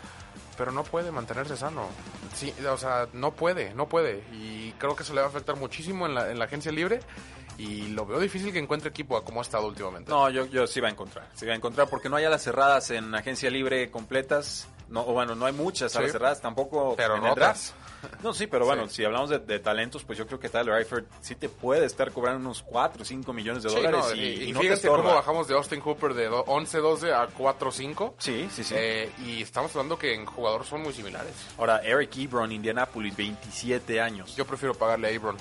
[0.57, 1.89] pero no puede mantenerse sano.
[2.35, 4.23] Sí, o sea, no puede, no puede.
[4.33, 7.01] Y creo que eso le va a afectar muchísimo en la, en la agencia libre.
[7.59, 10.09] Y lo veo difícil que encuentre equipo a como ha estado últimamente.
[10.13, 11.27] No, yo, yo sí va a encontrar.
[11.35, 14.69] Sí va a encontrar porque no hay alas cerradas en agencia libre completas.
[14.89, 15.99] No, o bueno, no hay muchas Sí.
[15.99, 17.73] alas cerradas tampoco Pero en el draft.
[18.23, 18.97] No, sí, pero bueno, Sí.
[18.97, 22.11] si hablamos de, de talentos, pues yo creo que Tyler Eifert sí te puede estar
[22.13, 25.15] cobrando unos 4 o 5 millones de Sí, dólares no, y, y, no fíjate cómo
[25.15, 28.15] bajamos de Austin Hooper de do- 11-12 a 4-5.
[28.19, 28.75] Sí, sí, sí.
[28.77, 31.33] Eh, y estamos hablando que en jugadores son muy similares.
[31.59, 34.35] Ahora, Eric Ebron, Indianapolis, 27 años.
[34.37, 35.37] Yo prefiero pagarle a Abron.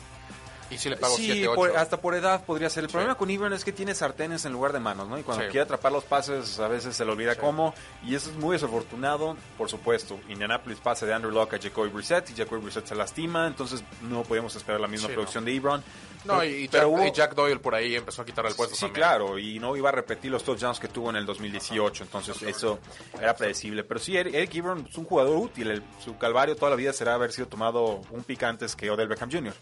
[0.70, 1.56] Y si le pago Sí, 7, 8.
[1.56, 2.84] por- hasta por edad podría ser.
[2.84, 2.94] El Sí.
[2.94, 5.18] problema con Ebron es que tiene sartenes en lugar de manos, ¿no?
[5.18, 5.50] Y cuando Sí.
[5.52, 7.74] quiere atrapar los pases, a veces se le olvida cómo.
[8.04, 10.20] Y eso es muy desafortunado, por supuesto.
[10.28, 14.24] Indianapolis pasa de Andrew Locke a Jacoby Brissett y Jacoby Brissett se lastima, entonces no
[14.24, 15.84] podemos esperar la misma producción de Ebron.
[16.26, 18.54] No, Pero- y, pero Jack, hubo- y Jack Doyle por ahí empezó a quitar el
[18.56, 18.96] puesto Sí, también.
[19.08, 22.80] claro, y no iba a repetir los touchdowns que tuvo en el 2018, entonces eso
[23.22, 23.84] era predecible.
[23.86, 26.92] Pero sí, Eric Eric Ebron es un jugador útil, el- su calvario toda la vida
[26.92, 29.54] será haber sido tomado un pick antes que Odell Beckham Jr.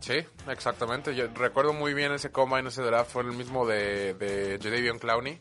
[0.00, 0.14] Sí,
[0.48, 1.14] exactamente.
[1.14, 5.40] Yo recuerdo muy bien ese combine, ese draft, fue el mismo de, de Jadavion Clowney.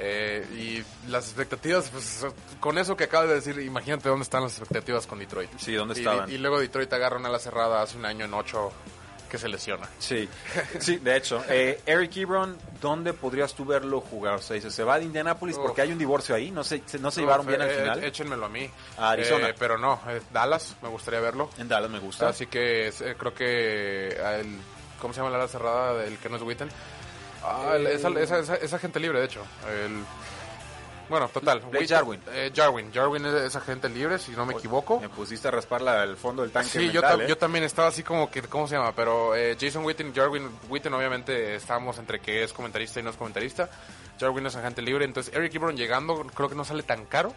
[0.00, 2.24] Eh, y las expectativas, pues
[2.60, 5.50] con eso que acabas de decir, imagínate dónde están las expectativas con Detroit.
[5.58, 6.30] Sí, ¿dónde Y- estaban?
[6.30, 8.70] Y, luego Detroit agarra una ala cerrada hace un año en ocho
[9.28, 9.88] que se lesiona.
[9.98, 10.28] Sí,
[10.80, 11.42] sí, de hecho.
[11.48, 14.34] Eh, Eric Ebron, ¿dónde podrías tú verlo jugar?
[14.34, 15.62] O sea, dice, se va de Indianapolis Uf.
[15.62, 18.04] porque hay un divorcio ahí, no se, no se llevaron bien al Eh, eh, final.
[18.04, 18.70] Échenmelo a mí.
[18.96, 19.48] A Arizona.
[19.50, 21.50] Eh, pero no, eh, Dallas, me gustaría verlo.
[21.58, 22.28] En Dallas me gusta.
[22.28, 24.58] Así que eh, creo que el,
[25.00, 26.68] ¿cómo se llama la ala cerrada del que no es Witten?
[27.44, 29.42] Ah, el- esa, esa, esa- esa gente libre, de hecho.
[29.68, 30.02] El,
[31.08, 31.60] bueno, total.
[31.70, 32.20] Blake Jarwin.
[32.32, 32.92] eh, Jarwin.
[32.92, 35.00] Jarwin es esa gente libre, si no me equivoco.
[35.00, 37.26] Me pusiste a raspar la- el fondo del tanque Sí, yo, ¿eh?
[37.28, 38.92] yo también estaba así como que, ¿cómo se llama?
[38.94, 43.10] Pero eh, Jason Witten y Jarwin, Witten obviamente estábamos entre que es comentarista y no
[43.10, 43.68] es comentarista.
[44.20, 47.32] Jarwin es agente libre, entonces Eric Ebron llegando creo que no sale tan caro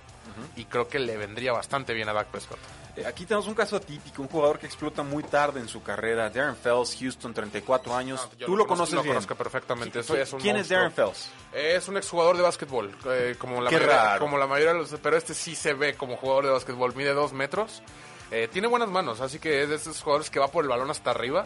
[0.56, 2.58] y creo que le vendría bastante bien a Dak Prescott.
[2.96, 6.30] Eh, Aquí tenemos un caso atípico, un jugador que explota muy tarde en su carrera.
[6.30, 8.20] Darren Fells, Houston, 34 años.
[8.24, 9.14] Ah, yo tú lo, conozco- conoces lo bien.
[9.16, 10.00] conozco perfectamente.
[10.00, 10.68] ¿Qui- Eso es un ¿Quién es.
[10.70, 11.30] Darren Fells?
[11.54, 14.20] Es un exjugador de básquetbol, eh, como, la Qué mayoría, raro.
[14.20, 14.90] como la mayoría de los...
[15.02, 17.82] Pero este sí se ve como jugador de básquetbol, mide dos metros.
[18.30, 20.90] Eh, tiene buenas manos, así que es de esos jugadores que va por el balón
[20.90, 21.46] hasta arriba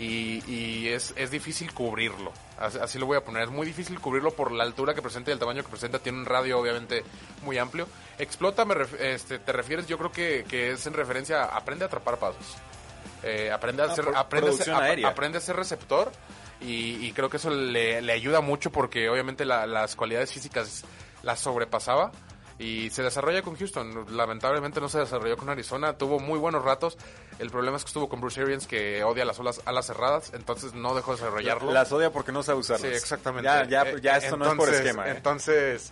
[0.00, 2.32] y, y es, es difícil cubrirlo.
[2.58, 3.42] Así, así lo voy a poner.
[3.44, 5.98] Es muy difícil cubrirlo por la altura que presenta y el tamaño que presenta.
[5.98, 7.04] Tiene un radio obviamente
[7.42, 7.86] muy amplio.
[8.18, 11.84] Explota, me ref- este, te refieres, yo creo que, que es en referencia a aprende
[11.84, 12.56] a atrapar pasos.
[13.22, 14.28] Eh, aprende, a Ah, ser, aprende, a ser,
[14.64, 15.08] producción ap- aérea.
[15.08, 16.10] aprende a ser receptor
[16.60, 20.84] y, y creo que eso le, le ayuda mucho porque obviamente la- las cualidades físicas
[21.22, 22.12] las sobrepasaba
[22.60, 24.04] y se desarrolla con Houston.
[24.14, 25.94] Lamentablemente no se desarrolló con Arizona.
[25.96, 26.98] Tuvo muy buenos ratos.
[27.38, 30.74] El problema es que estuvo con Bruce Arians que odia las olas, alas cerradas, entonces
[30.74, 31.72] no dejó de desarrollarlo.
[31.72, 32.90] Las odia porque no sabe usarlas.
[32.90, 33.44] Sí, exactamente.
[33.46, 35.08] Ya, ya, Eh, ya esto no es por esquema.
[35.08, 35.12] ¿eh?
[35.16, 35.90] Entonces,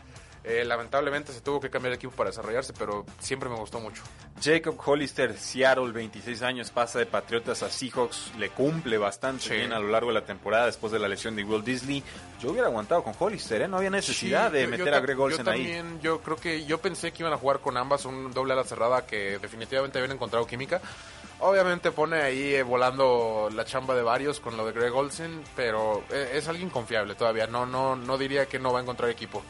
[0.48, 4.02] eh, lamentablemente se tuvo que cambiar de equipo para desarrollarse, pero siempre me gustó mucho.
[4.42, 9.54] Jacob Hollister, Seattle, 26 años, pasa de Patriotas a Seahawks, le cumple bastante Sí.
[9.54, 12.02] bien a lo largo de la temporada después de la lesión de Will Disley.
[12.40, 13.68] Yo hubiera aguantado con Hollister, ¿eh?
[13.68, 15.58] no había necesidad Sí, de yo- meter yo a Greg Olsen yo ahí.
[15.64, 18.64] también, Yo creo que yo pensé que iban a jugar con ambas un doble ala
[18.64, 20.80] cerrada que definitivamente habían encontrado química.
[21.40, 26.02] Obviamente pone ahí eh, volando la chamba de varios con lo de Greg Olsen, pero
[26.10, 27.46] eh, es alguien confiable todavía.
[27.46, 29.42] No, no, no diría que no va a encontrar equipo.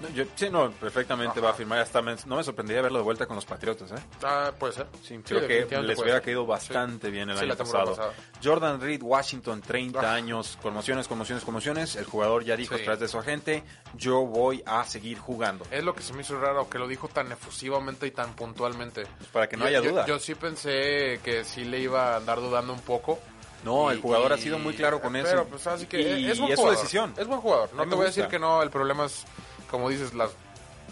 [0.00, 1.40] No, yo- sí, no, perfectamente Ajá.
[1.40, 1.78] va a firmar.
[1.78, 3.94] Hasta me- no me sorprendería verlo de vuelta con los Patriotas, ¿eh?
[4.22, 4.86] Ah, puede ser.
[5.02, 7.12] Sí, creo que les hubiera caído bastante Sí.
[7.12, 7.96] bien el Sí, año pasado.
[7.96, 8.12] pasada.
[8.44, 10.14] Jordan Reed, Washington, 30 Ah.
[10.14, 11.96] años, conmociones, conmociones, conmociones.
[11.96, 15.64] El jugador ya dijo tras de su agente, yo voy a seguir jugando.
[15.70, 19.06] Es lo que se me hizo raro, que lo dijo tan efusivamente y tan puntualmente.
[19.32, 20.06] para que no Yo- haya duda.
[20.06, 23.18] Yo, sí pensé que sí le iba a andar dudando un poco.
[23.64, 25.44] No, Y- el jugador ha sido muy claro con pero, eso.
[25.48, 27.14] pues así que Y es, buen es su decisión.
[27.16, 27.72] Es buen jugador.
[27.74, 29.24] No te voy a decir que no, el problema es,
[29.70, 30.30] como dices, las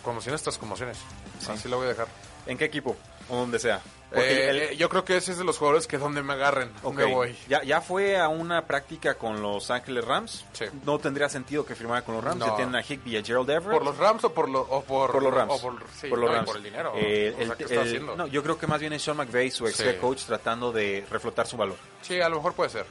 [0.03, 0.99] conmociones tras conmociones.
[1.41, 1.51] Sí.
[1.51, 2.07] Así lo voy a dejar.
[2.47, 2.97] ¿En qué equipo?
[3.31, 3.81] O donde sea.
[4.13, 6.95] Eh, el- yo creo que ese es de los jugadores que donde me agarren, Ok.
[6.95, 7.37] me voy.
[7.49, 10.45] ¿Ya, ¿Ya fue a una práctica con los Ángeles Rams?
[10.53, 10.67] Sí.
[10.85, 12.37] No tendría sentido que firmara con los Rams.
[12.39, 12.47] No.
[12.47, 13.73] Ya tienen a Higby y a Gerald Everett.
[13.79, 15.53] ¿Por los Rams o por, lo- o por, Por los Rams.
[15.55, 16.47] o por, sí, por los no, Rams.
[16.47, 16.93] por el dinero.
[16.95, 18.15] Eh, O sea, el- ¿qué está el- haciendo?
[18.15, 19.83] No, yo creo que más bien es Sean McVay, su ex Sí.
[19.85, 21.77] head coach, tratando de reflotar su valor.
[22.03, 22.87] Sí, a lo mejor puede ser.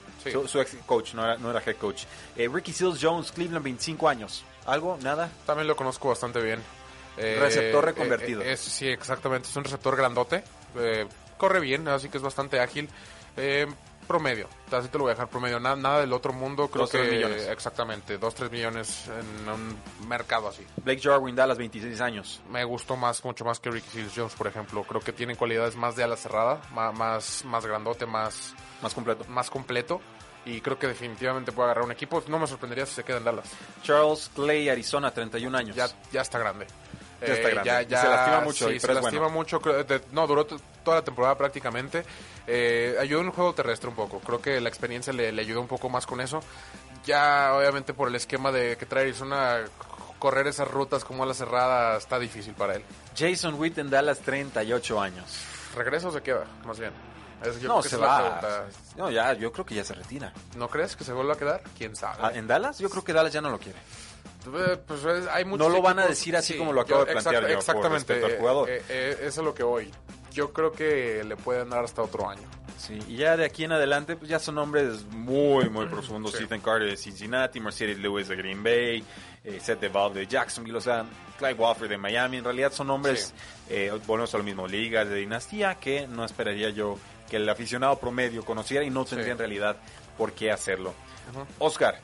[0.47, 2.03] Su ex coach, no era, no era head coach.
[2.35, 4.43] Eh, Ricky Seals Jones, Cleveland, 25 años.
[4.65, 4.97] ¿Algo?
[5.01, 5.29] ¿Nada?
[5.45, 6.61] También lo conozco bastante bien.
[7.17, 8.41] Eh, Receptor eh, reconvertido.
[8.41, 9.47] eh, es- sí, exactamente.
[9.49, 10.43] Es un receptor grandote.
[10.77, 11.05] eh,
[11.37, 12.89] corre bien, así que es bastante ágil.
[14.07, 14.49] Promedio.
[14.69, 15.59] Así te lo voy a dejar promedio.
[15.61, 16.67] Nada, nada del otro mundo.
[16.67, 17.47] Creo Dos, tres que millones.
[17.47, 18.17] exactamente.
[18.17, 19.77] Dos, tres millones en un
[20.09, 20.65] mercado así.
[20.83, 22.41] Blake Jarwin, Dallas, 26 años.
[22.49, 24.83] Me gustó más, mucho más que Ricky Seals Jones, por ejemplo.
[24.83, 29.23] Creo que tiene cualidades más de ala cerrada, ma- más, más grandote, más, Más completo.
[29.29, 30.01] más completo.
[30.45, 32.21] Y creo que definitivamente puede agarrar un equipo.
[32.27, 33.45] No me sorprendería si se queda en Dallas.
[33.81, 35.75] Charles Clay, Arizona, 31 años.
[35.75, 36.65] ya, ya está grande.
[37.21, 37.69] Eh, Ya está grande.
[37.69, 39.35] Ya, Y ya- se lastima mucho, sí, se pero es lastima bueno.
[39.37, 39.61] mucho.
[40.11, 42.03] no, duró toda la temporada prácticamente.
[42.45, 44.19] Eh, ayudó en el juego terrestre un poco.
[44.19, 46.41] Creo que la experiencia le, le ayudó un poco más con eso.
[47.05, 49.61] Ya, obviamente, por el esquema de que trae Arizona,
[50.19, 52.83] correr esas rutas como a la cerrada está difícil para él.
[53.17, 55.25] Jason Witten, Dallas, 38 años.
[55.75, 56.45] ¿Regresa o se queda?
[56.65, 56.91] Más bien.
[57.43, 58.65] Es- yo creo no, que se va.
[58.97, 60.33] No, ya, yo creo que ya se retira.
[60.55, 61.61] ¿No crees que se vuelva a quedar?
[61.77, 62.17] ¿Quién sabe?
[62.21, 62.79] Ah, ¿En Dallas?
[62.79, 63.77] Yo creo que Dallas ya no lo quiere.
[64.45, 67.47] Eh, Pues hay muchos No lo van a decir así como lo acabo de plantear
[67.47, 68.23] yo, Exactamente.
[68.23, 68.69] al jugador.
[68.69, 69.89] eh, eh, eso es lo que voy.
[70.31, 72.41] Yo creo que le pueden dar hasta otro año.
[72.77, 76.39] Sí, y ya de aquí en adelante, pues ya son nombres muy, muy profundos.
[76.41, 79.03] Ethan Carter de Cincinnati, Mercedes Lewis de Green Bay,
[79.61, 81.05] Seth DeValve de Jacksonville, o sea,
[81.37, 82.37] Clyde Walford de Miami.
[82.37, 83.33] En realidad son nombres,
[83.69, 86.97] eh, volvemos a lo mismo, ligas de dinastía que no esperaría yo
[87.29, 89.31] que el aficionado promedio conociera y no tendría Sí.
[89.31, 89.77] en realidad
[90.17, 90.93] por qué hacerlo.
[91.59, 91.99] Oscar,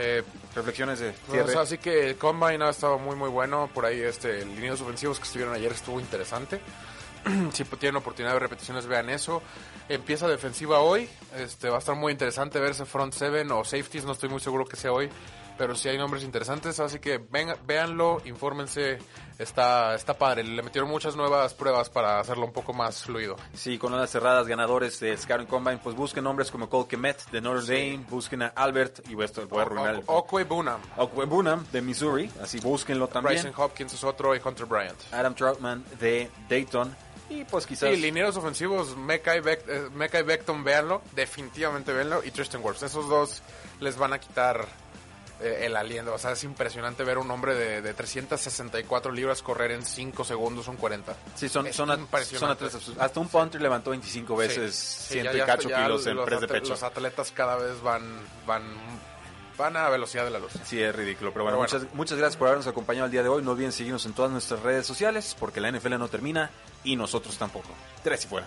[0.00, 0.22] Eh,
[0.54, 1.50] reflexiones de No, cierre.
[1.52, 3.68] sea, así que el Combine ha estado muy muy bueno.
[3.74, 6.60] Por ahí este lineos ofensivos que estuvieron ayer estuvo interesante.
[7.52, 9.42] si tienen oportunidad de repeticiones, vean eso.
[9.88, 11.08] Empieza defensiva hoy.
[11.36, 14.04] Este va a estar muy interesante ver ese front seven o safeties.
[14.04, 15.10] No estoy muy seguro que sea hoy.
[15.58, 18.98] Pero sí hay nombres interesantes, así que venga, véanlo, infórmense,
[19.40, 20.44] está, está padre.
[20.44, 23.34] Le metieron muchas nuevas pruebas para hacerlo un poco más fluido.
[23.54, 27.40] Sí, con las cerradas ganadores de Scouting Combine, pues busquen nombres como Cole Kemet de
[27.40, 32.60] Notre Dame, busquen a Albert, y esto voy a Okwe Bunam, Okwebunam de Missouri, así
[32.60, 33.42] búsquenlo también.
[33.42, 34.98] Bryson Hopkins es otro y Hunter Bryant.
[35.12, 36.94] Adam Troutman de Dayton.
[37.30, 37.90] Y pues quizás.
[37.90, 42.62] Sí, linieros ofensivos, Mecca y, Beck- eh, Mecca y Beckton, véanlo, definitivamente véanlo, y Tristan
[42.64, 42.84] Wirfs.
[42.84, 43.42] Esos dos
[43.80, 44.66] les van a quitar
[45.40, 46.12] eh, el aliento.
[46.14, 50.68] O sea, es impresionante ver un hombre de, de 364 libras correr en 5 segundos,
[50.68, 51.14] un 40.
[51.34, 52.90] sí, son, es son, a- son atletas.
[52.98, 56.24] Hasta un punter levantó 25 veces Sí, sí, ciento ya- y ya- cacho kilos en
[56.24, 56.68] press de pecho.
[56.70, 58.02] Los atletas cada vez van,
[58.46, 58.62] van,
[59.56, 60.52] van a velocidad de la luz.
[60.64, 61.32] Sí, es ridículo.
[61.32, 61.78] Pero bueno, Pero bueno.
[61.80, 63.42] Muchas, muchas gracias por habernos acompañado el día de hoy.
[63.42, 66.50] No olviden seguirnos en todas nuestras redes sociales porque la NFL no termina
[66.84, 67.68] y nosotros tampoco.
[68.02, 68.46] Tres y fuera.